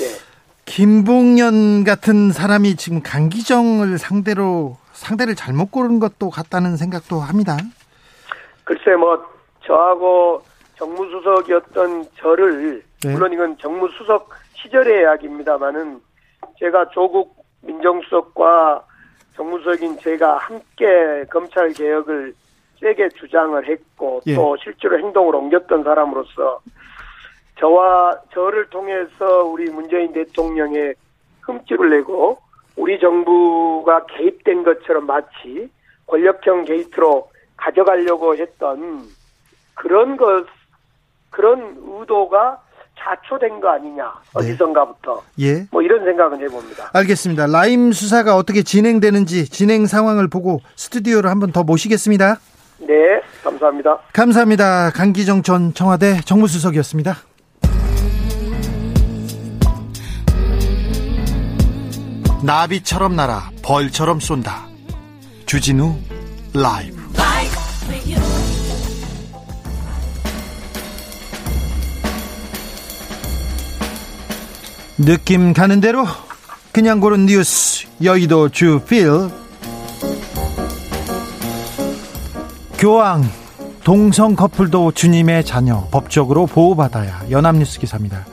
예. 0.00 0.30
김봉현 0.64 1.84
같은 1.84 2.32
사람이 2.32 2.76
지금 2.76 3.02
강기정을 3.02 3.98
상대로 3.98 4.76
상대를 4.92 5.34
잘못 5.34 5.70
고른 5.70 5.98
것도 5.98 6.30
같다는 6.30 6.76
생각도 6.76 7.20
합니다. 7.20 7.56
글쎄 8.64 8.94
뭐 8.96 9.24
저하고 9.64 10.42
정무수석이었던 10.76 12.06
저를 12.16 12.82
네. 13.02 13.12
물론 13.12 13.32
이건 13.32 13.58
정무수석 13.58 14.30
시절의 14.54 15.02
이야기입니다만은 15.02 16.00
제가 16.58 16.90
조국 16.90 17.44
민정수석과 17.62 18.84
정무수석인 19.40 19.98
제가 20.00 20.36
함께 20.36 21.24
검찰 21.30 21.72
개혁을 21.72 22.34
세게 22.78 23.08
주장을 23.18 23.66
했고 23.66 24.20
예. 24.26 24.34
또 24.34 24.54
실제로 24.62 24.98
행동을 24.98 25.34
옮겼던 25.34 25.82
사람으로서 25.82 26.60
저와 27.58 28.20
저를 28.34 28.68
통해서 28.68 29.44
우리 29.44 29.70
문재인 29.70 30.12
대통령의 30.12 30.94
흠집을 31.40 31.88
내고 31.88 32.38
우리 32.76 33.00
정부가 33.00 34.04
개입된 34.06 34.62
것처럼 34.62 35.06
마치 35.06 35.70
권력형 36.06 36.64
게이트로 36.64 37.30
가져가려고 37.56 38.36
했던 38.36 39.06
그런 39.74 40.18
것, 40.18 40.46
그런 41.30 41.76
의도가 41.78 42.62
자초된 43.02 43.60
거 43.60 43.70
아니냐 43.70 44.04
네. 44.04 44.30
어디선가부터 44.34 45.22
예. 45.40 45.66
뭐 45.70 45.82
이런 45.82 46.04
생각은 46.04 46.40
해봅니다. 46.42 46.90
알겠습니다. 46.92 47.46
라임 47.46 47.92
수사가 47.92 48.36
어떻게 48.36 48.62
진행되는지 48.62 49.48
진행 49.48 49.86
상황을 49.86 50.28
보고 50.28 50.60
스튜디오로 50.76 51.28
한번 51.28 51.52
더 51.52 51.62
모시겠습니다. 51.64 52.36
네, 52.78 53.20
감사합니다. 53.42 53.98
감사합니다. 54.12 54.90
강기정 54.90 55.42
전 55.42 55.74
청와대 55.74 56.20
정무수석이었습니다. 56.24 57.16
나비처럼 62.42 63.16
날아 63.16 63.50
벌처럼 63.62 64.18
쏜다. 64.18 64.66
주진우 65.46 65.94
라이브. 66.54 66.99
느낌 75.02 75.54
가는 75.54 75.80
대로 75.80 76.06
그냥 76.72 77.00
고른 77.00 77.24
뉴스 77.24 77.86
여의도 78.02 78.50
주필 78.50 79.30
교황 82.76 83.24
동성 83.82 84.36
커플도 84.36 84.92
주님의 84.92 85.44
자녀 85.46 85.88
법적으로 85.90 86.44
보호받아야 86.44 87.22
연합뉴스 87.30 87.80
기사입니다. 87.80 88.26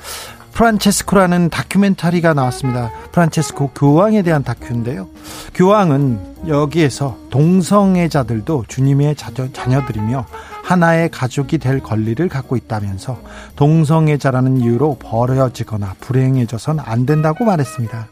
프란체스코라는 0.58 1.52
다큐멘터리가 1.52 2.34
나왔습니다. 2.34 2.92
프란체스코 3.12 3.70
교황에 3.76 4.24
대한 4.24 4.44
다큐인데요. 4.44 5.08
교황은 5.54 6.48
여기에서 6.48 7.16
동성애자들도 7.30 8.66
주님의 8.68 9.16
자녀들이며 9.54 10.26
하나의 10.64 11.10
가족이 11.10 11.60
될 11.60 11.80
권리를 11.80 12.28
갖고 12.28 12.58
있다면서 12.58 13.22
동성애자라는 13.56 14.58
이유로 14.58 14.98
버려지거나 15.00 15.94
불행해져선 16.00 16.80
안 16.80 17.06
된다고 17.06 17.46
말했습니다. 17.46 18.08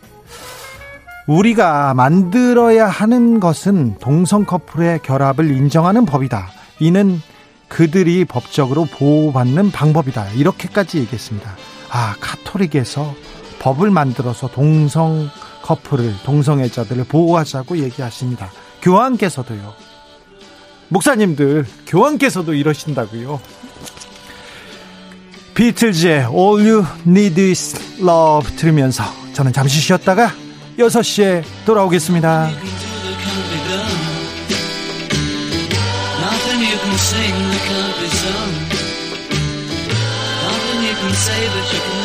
우리가 1.26 1.96
만들어야 1.96 2.88
하는 2.88 3.40
것은 3.40 3.96
동성 4.00 4.46
커플의 4.46 5.00
결합을 5.02 5.50
인정하는 5.50 6.06
법이다. 6.06 6.50
이는 6.80 7.20
그들이 7.70 8.24
법적으로 8.24 8.86
보호받는 8.86 9.72
방법이다. 9.72 10.30
이렇게까지 10.34 11.00
얘기했습니다. 11.00 11.50
아, 11.98 12.14
카톨릭에서 12.20 13.16
법을 13.60 13.90
만들어서 13.90 14.50
동성 14.50 15.30
커플을, 15.62 16.14
동성애자들을 16.26 17.06
보호하자고 17.06 17.78
얘기하십니다. 17.78 18.52
교황께서도요. 18.82 19.74
목사님들, 20.90 21.66
교황께서도 21.88 22.54
이러신다고요. 22.54 23.40
비틀즈의 25.54 26.28
All 26.28 26.70
You 26.70 26.86
Need 27.08 27.42
Is 27.42 28.02
Love 28.02 28.58
들으면서 28.58 29.06
저는 29.32 29.54
잠시 29.54 29.80
쉬었다가 29.80 30.34
6시에 30.78 31.44
돌아오겠습니다. 31.66 32.50
say, 36.98 37.30
but 37.30 38.12
you 38.14 38.20
can 38.22 38.55
say 41.16 41.48
that 41.48 41.74
you 41.74 41.80
can 41.80 42.05